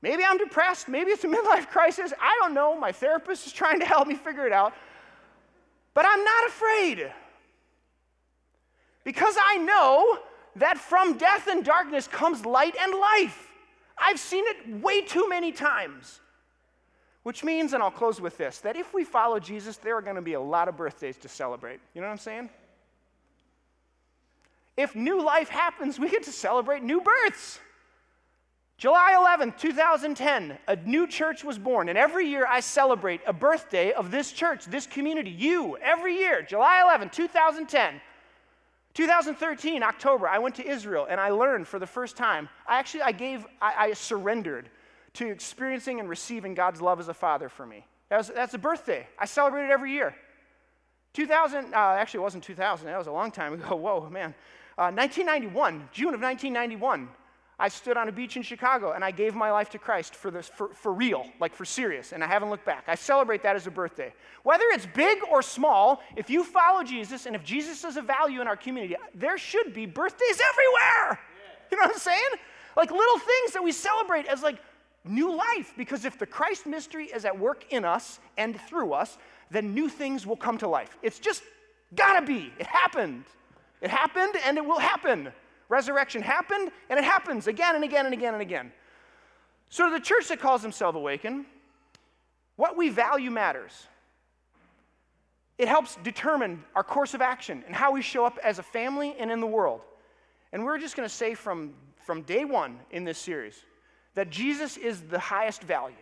Maybe 0.00 0.24
I'm 0.24 0.38
depressed. 0.38 0.88
Maybe 0.88 1.10
it's 1.10 1.24
a 1.24 1.26
midlife 1.36 1.68
crisis. 1.68 2.12
I 2.20 2.38
don't 2.40 2.54
know. 2.54 2.78
My 2.78 2.92
therapist 2.92 3.46
is 3.46 3.52
trying 3.52 3.80
to 3.80 3.86
help 3.86 4.08
me 4.08 4.14
figure 4.14 4.46
it 4.46 4.52
out. 4.52 4.72
But 5.92 6.06
I'm 6.06 6.24
not 6.24 6.46
afraid. 6.46 7.12
Because 9.04 9.36
I 9.42 9.56
know 9.58 10.18
that 10.56 10.78
from 10.78 11.18
death 11.18 11.48
and 11.48 11.64
darkness 11.64 12.06
comes 12.06 12.46
light 12.46 12.76
and 12.80 12.94
life. 12.94 13.48
I've 13.96 14.18
seen 14.18 14.44
it 14.46 14.82
way 14.82 15.02
too 15.02 15.28
many 15.28 15.52
times. 15.52 16.20
Which 17.22 17.44
means, 17.44 17.72
and 17.72 17.82
I'll 17.82 17.90
close 17.90 18.20
with 18.20 18.38
this, 18.38 18.58
that 18.60 18.76
if 18.76 18.94
we 18.94 19.04
follow 19.04 19.38
Jesus, 19.38 19.76
there 19.76 19.96
are 19.96 20.02
going 20.02 20.16
to 20.16 20.22
be 20.22 20.34
a 20.34 20.40
lot 20.40 20.68
of 20.68 20.76
birthdays 20.76 21.16
to 21.18 21.28
celebrate. 21.28 21.80
You 21.94 22.00
know 22.00 22.06
what 22.06 22.12
I'm 22.12 22.18
saying? 22.18 22.50
If 24.76 24.94
new 24.94 25.22
life 25.22 25.48
happens, 25.48 25.98
we 25.98 26.08
get 26.08 26.22
to 26.24 26.32
celebrate 26.32 26.82
new 26.82 27.00
births. 27.00 27.58
July 28.78 29.16
11, 29.18 29.54
2010, 29.58 30.56
a 30.68 30.76
new 30.76 31.08
church 31.08 31.42
was 31.42 31.58
born. 31.58 31.88
And 31.88 31.98
every 31.98 32.28
year 32.28 32.46
I 32.48 32.60
celebrate 32.60 33.20
a 33.26 33.32
birthday 33.32 33.90
of 33.90 34.12
this 34.12 34.30
church, 34.30 34.66
this 34.66 34.86
community, 34.86 35.30
you, 35.30 35.76
every 35.78 36.16
year. 36.16 36.42
July 36.42 36.80
11, 36.84 37.10
2010. 37.10 38.00
2013, 38.94 39.82
October, 39.82 40.28
I 40.28 40.38
went 40.38 40.54
to 40.56 40.66
Israel 40.66 41.08
and 41.10 41.20
I 41.20 41.30
learned 41.30 41.66
for 41.66 41.80
the 41.80 41.86
first 41.86 42.16
time. 42.16 42.48
I 42.68 42.78
actually, 42.78 43.02
I 43.02 43.12
gave, 43.12 43.44
I, 43.60 43.74
I 43.78 43.92
surrendered 43.94 44.70
to 45.14 45.28
experiencing 45.28 46.00
and 46.00 46.08
receiving 46.08 46.54
God's 46.54 46.80
love 46.80 47.00
as 47.00 47.08
a 47.08 47.14
father 47.14 47.48
for 47.48 47.66
me. 47.66 47.86
That 48.08 48.18
was, 48.18 48.28
that's 48.28 48.54
a 48.54 48.58
birthday. 48.58 49.06
I 49.18 49.26
celebrate 49.26 49.64
it 49.64 49.70
every 49.70 49.92
year. 49.92 50.14
2000, 51.14 51.74
uh, 51.74 51.76
actually, 51.76 52.18
it 52.18 52.22
wasn't 52.22 52.44
2000, 52.44 52.86
that 52.86 52.98
was 52.98 53.06
a 53.06 53.12
long 53.12 53.30
time 53.30 53.54
ago. 53.54 53.76
Whoa, 53.76 54.08
man. 54.10 54.34
Uh, 54.76 54.92
1991, 54.92 55.88
June 55.92 56.14
of 56.14 56.20
1991, 56.20 57.08
I 57.60 57.68
stood 57.68 57.96
on 57.96 58.08
a 58.08 58.12
beach 58.12 58.36
in 58.36 58.42
Chicago 58.42 58.92
and 58.92 59.04
I 59.04 59.10
gave 59.10 59.34
my 59.34 59.50
life 59.50 59.68
to 59.70 59.78
Christ 59.78 60.14
for, 60.14 60.30
this, 60.30 60.48
for, 60.48 60.68
for 60.68 60.92
real, 60.92 61.26
like 61.40 61.52
for 61.52 61.64
serious, 61.64 62.12
and 62.12 62.22
I 62.22 62.28
haven't 62.28 62.50
looked 62.50 62.64
back. 62.64 62.84
I 62.86 62.94
celebrate 62.94 63.42
that 63.42 63.56
as 63.56 63.66
a 63.66 63.70
birthday. 63.70 64.14
Whether 64.44 64.62
it's 64.70 64.86
big 64.94 65.18
or 65.28 65.42
small, 65.42 66.00
if 66.16 66.30
you 66.30 66.44
follow 66.44 66.84
Jesus 66.84 67.26
and 67.26 67.34
if 67.34 67.42
Jesus 67.42 67.82
is 67.82 67.96
a 67.96 68.02
value 68.02 68.40
in 68.40 68.46
our 68.46 68.56
community, 68.56 68.94
there 69.12 69.36
should 69.36 69.74
be 69.74 69.86
birthdays 69.86 70.40
everywhere. 70.52 71.18
You 71.70 71.78
know 71.78 71.82
what 71.82 71.94
I'm 71.94 71.98
saying? 71.98 72.30
Like 72.76 72.92
little 72.92 73.18
things 73.18 73.52
that 73.54 73.64
we 73.64 73.72
celebrate 73.72 74.26
as 74.26 74.42
like 74.42 74.58
new 75.04 75.34
life, 75.34 75.72
because 75.76 76.04
if 76.04 76.18
the 76.18 76.26
Christ 76.26 76.66
mystery 76.66 77.06
is 77.06 77.24
at 77.24 77.38
work 77.38 77.64
in 77.70 77.84
us 77.84 78.20
and 78.36 78.60
through 78.60 78.92
us, 78.92 79.18
then 79.50 79.74
new 79.74 79.88
things 79.88 80.26
will 80.26 80.36
come 80.36 80.58
to 80.58 80.68
life. 80.68 80.96
It's 81.02 81.18
just 81.18 81.42
gotta 81.94 82.24
be. 82.24 82.52
It 82.58 82.66
happened. 82.66 83.24
It 83.80 83.90
happened 83.90 84.34
and 84.44 84.58
it 84.58 84.64
will 84.64 84.78
happen. 84.78 85.32
Resurrection 85.68 86.22
happened, 86.22 86.70
and 86.88 86.98
it 86.98 87.04
happens 87.04 87.46
again 87.46 87.74
and 87.74 87.84
again 87.84 88.06
and 88.06 88.14
again 88.14 88.32
and 88.32 88.42
again. 88.42 88.72
So, 89.68 89.86
to 89.86 89.92
the 89.92 90.00
church 90.00 90.28
that 90.28 90.40
calls 90.40 90.62
themselves 90.62 90.96
Awaken, 90.96 91.44
what 92.56 92.76
we 92.76 92.88
value 92.88 93.30
matters. 93.30 93.86
It 95.58 95.68
helps 95.68 95.96
determine 95.96 96.64
our 96.74 96.84
course 96.84 97.14
of 97.14 97.20
action 97.20 97.64
and 97.66 97.74
how 97.74 97.92
we 97.92 98.00
show 98.00 98.24
up 98.24 98.38
as 98.42 98.58
a 98.58 98.62
family 98.62 99.14
and 99.18 99.30
in 99.30 99.40
the 99.40 99.46
world. 99.46 99.80
And 100.52 100.64
we're 100.64 100.78
just 100.78 100.96
going 100.96 101.08
to 101.08 101.14
say 101.14 101.34
from, 101.34 101.74
from 102.06 102.22
day 102.22 102.44
one 102.44 102.78
in 102.90 103.04
this 103.04 103.18
series 103.18 103.64
that 104.18 104.30
Jesus 104.30 104.76
is 104.76 105.00
the 105.02 105.20
highest 105.20 105.62
value. 105.62 105.94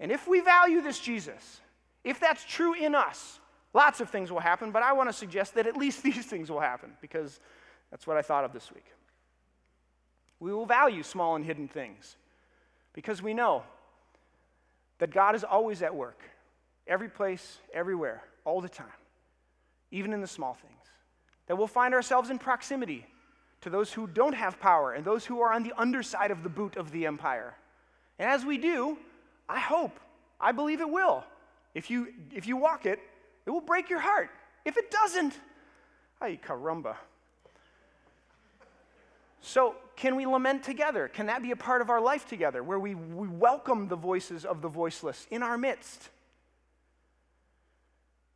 And 0.00 0.10
if 0.10 0.26
we 0.26 0.40
value 0.40 0.80
this 0.80 0.98
Jesus, 0.98 1.60
if 2.02 2.18
that's 2.18 2.44
true 2.44 2.74
in 2.74 2.92
us, 2.92 3.38
lots 3.72 4.00
of 4.00 4.10
things 4.10 4.32
will 4.32 4.40
happen, 4.40 4.72
but 4.72 4.82
I 4.82 4.94
want 4.94 5.10
to 5.10 5.12
suggest 5.12 5.54
that 5.54 5.68
at 5.68 5.76
least 5.76 6.02
these 6.02 6.26
things 6.26 6.50
will 6.50 6.58
happen 6.58 6.90
because 7.00 7.38
that's 7.88 8.04
what 8.04 8.16
I 8.16 8.22
thought 8.22 8.44
of 8.44 8.52
this 8.52 8.72
week. 8.74 8.86
We 10.40 10.52
will 10.52 10.66
value 10.66 11.04
small 11.04 11.36
and 11.36 11.44
hidden 11.44 11.68
things 11.68 12.16
because 12.94 13.22
we 13.22 13.32
know 13.32 13.62
that 14.98 15.12
God 15.12 15.36
is 15.36 15.44
always 15.44 15.82
at 15.82 15.94
work, 15.94 16.20
every 16.88 17.08
place, 17.08 17.58
everywhere, 17.72 18.24
all 18.44 18.60
the 18.60 18.68
time, 18.68 18.88
even 19.92 20.12
in 20.12 20.20
the 20.20 20.26
small 20.26 20.54
things. 20.54 20.74
That 21.46 21.54
we'll 21.54 21.68
find 21.68 21.94
ourselves 21.94 22.28
in 22.28 22.40
proximity 22.40 23.06
to 23.60 23.70
those 23.70 23.92
who 23.92 24.06
don't 24.06 24.34
have 24.34 24.58
power 24.58 24.92
and 24.92 25.04
those 25.04 25.26
who 25.26 25.40
are 25.40 25.52
on 25.52 25.62
the 25.62 25.72
underside 25.76 26.30
of 26.30 26.42
the 26.42 26.48
boot 26.48 26.76
of 26.76 26.90
the 26.90 27.06
empire. 27.06 27.54
And 28.18 28.28
as 28.28 28.44
we 28.44 28.58
do, 28.58 28.98
I 29.48 29.58
hope, 29.58 29.98
I 30.40 30.52
believe 30.52 30.80
it 30.80 30.88
will. 30.88 31.24
If 31.74 31.90
you, 31.90 32.08
if 32.34 32.46
you 32.46 32.56
walk 32.56 32.86
it, 32.86 32.98
it 33.46 33.50
will 33.50 33.60
break 33.60 33.90
your 33.90 34.00
heart. 34.00 34.30
If 34.64 34.76
it 34.76 34.90
doesn't, 34.90 35.38
ay 36.20 36.38
caramba. 36.42 36.96
So, 39.42 39.74
can 39.96 40.16
we 40.16 40.26
lament 40.26 40.62
together? 40.62 41.08
Can 41.08 41.26
that 41.26 41.42
be 41.42 41.50
a 41.50 41.56
part 41.56 41.80
of 41.80 41.88
our 41.88 42.00
life 42.00 42.26
together 42.26 42.62
where 42.62 42.78
we, 42.78 42.94
we 42.94 43.26
welcome 43.28 43.88
the 43.88 43.96
voices 43.96 44.44
of 44.44 44.60
the 44.60 44.68
voiceless 44.68 45.26
in 45.30 45.42
our 45.42 45.56
midst? 45.56 46.10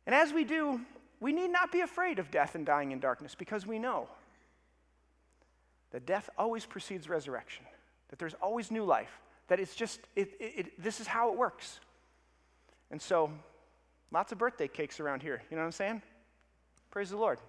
And 0.05 0.15
as 0.15 0.33
we 0.33 0.43
do, 0.43 0.81
we 1.19 1.31
need 1.31 1.49
not 1.49 1.71
be 1.71 1.81
afraid 1.81 2.19
of 2.19 2.31
death 2.31 2.55
and 2.55 2.65
dying 2.65 2.91
in 2.91 2.99
darkness 2.99 3.35
because 3.35 3.65
we 3.65 3.79
know 3.79 4.07
that 5.91 6.05
death 6.05 6.29
always 6.37 6.65
precedes 6.65 7.07
resurrection, 7.09 7.65
that 8.09 8.19
there's 8.19 8.33
always 8.35 8.71
new 8.71 8.83
life, 8.83 9.21
that 9.47 9.59
it's 9.59 9.75
just, 9.75 9.99
it, 10.15 10.31
it, 10.39 10.53
it, 10.57 10.83
this 10.83 10.99
is 10.99 11.07
how 11.07 11.31
it 11.31 11.37
works. 11.37 11.79
And 12.91 13.01
so, 13.01 13.31
lots 14.11 14.31
of 14.31 14.37
birthday 14.37 14.67
cakes 14.67 14.99
around 14.99 15.21
here. 15.21 15.41
You 15.49 15.57
know 15.57 15.61
what 15.61 15.67
I'm 15.67 15.71
saying? 15.71 16.01
Praise 16.91 17.09
the 17.09 17.17
Lord. 17.17 17.39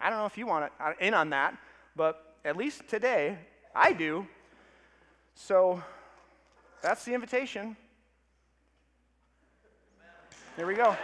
I 0.00 0.10
don't 0.10 0.18
know 0.18 0.26
if 0.26 0.36
you 0.36 0.46
want 0.46 0.72
to 0.78 0.84
uh, 0.84 0.92
in 1.00 1.14
on 1.14 1.30
that, 1.30 1.56
but 1.94 2.36
at 2.44 2.56
least 2.56 2.88
today, 2.88 3.38
I 3.74 3.92
do. 3.92 4.26
So 5.34 5.82
that's 6.82 7.04
the 7.04 7.14
invitation. 7.14 7.76
There 10.56 10.66
we 10.66 10.74
go. 10.74 10.96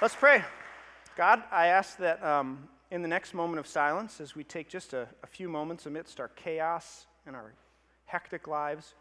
Let's 0.00 0.14
pray. 0.14 0.44
God, 1.16 1.42
I 1.50 1.68
ask 1.68 1.96
that 1.96 2.22
um, 2.22 2.68
in 2.90 3.00
the 3.00 3.08
next 3.08 3.32
moment 3.32 3.58
of 3.58 3.66
silence, 3.66 4.20
as 4.20 4.36
we 4.36 4.44
take 4.44 4.68
just 4.68 4.92
a, 4.92 5.08
a 5.22 5.26
few 5.26 5.48
moments 5.48 5.86
amidst 5.86 6.20
our 6.20 6.28
chaos 6.28 7.06
and 7.26 7.34
our 7.34 7.54
hectic 8.04 8.46
lives, 8.46 8.92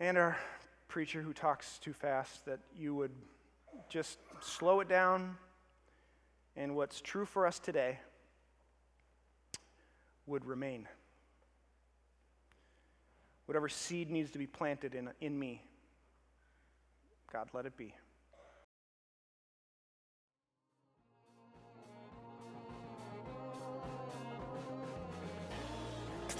and 0.00 0.16
our 0.16 0.38
preacher 0.88 1.20
who 1.20 1.34
talks 1.34 1.76
too 1.76 1.92
fast, 1.92 2.46
that 2.46 2.58
you 2.74 2.94
would 2.94 3.10
just 3.90 4.18
slow 4.40 4.80
it 4.80 4.88
down, 4.88 5.36
and 6.56 6.74
what's 6.74 7.02
true 7.02 7.26
for 7.26 7.46
us 7.46 7.58
today 7.58 7.98
would 10.26 10.46
remain. 10.46 10.88
Whatever 13.44 13.68
seed 13.68 14.10
needs 14.10 14.30
to 14.30 14.38
be 14.38 14.46
planted 14.46 14.94
in, 14.94 15.10
in 15.20 15.38
me, 15.38 15.60
God, 17.30 17.50
let 17.52 17.66
it 17.66 17.76
be. 17.76 17.92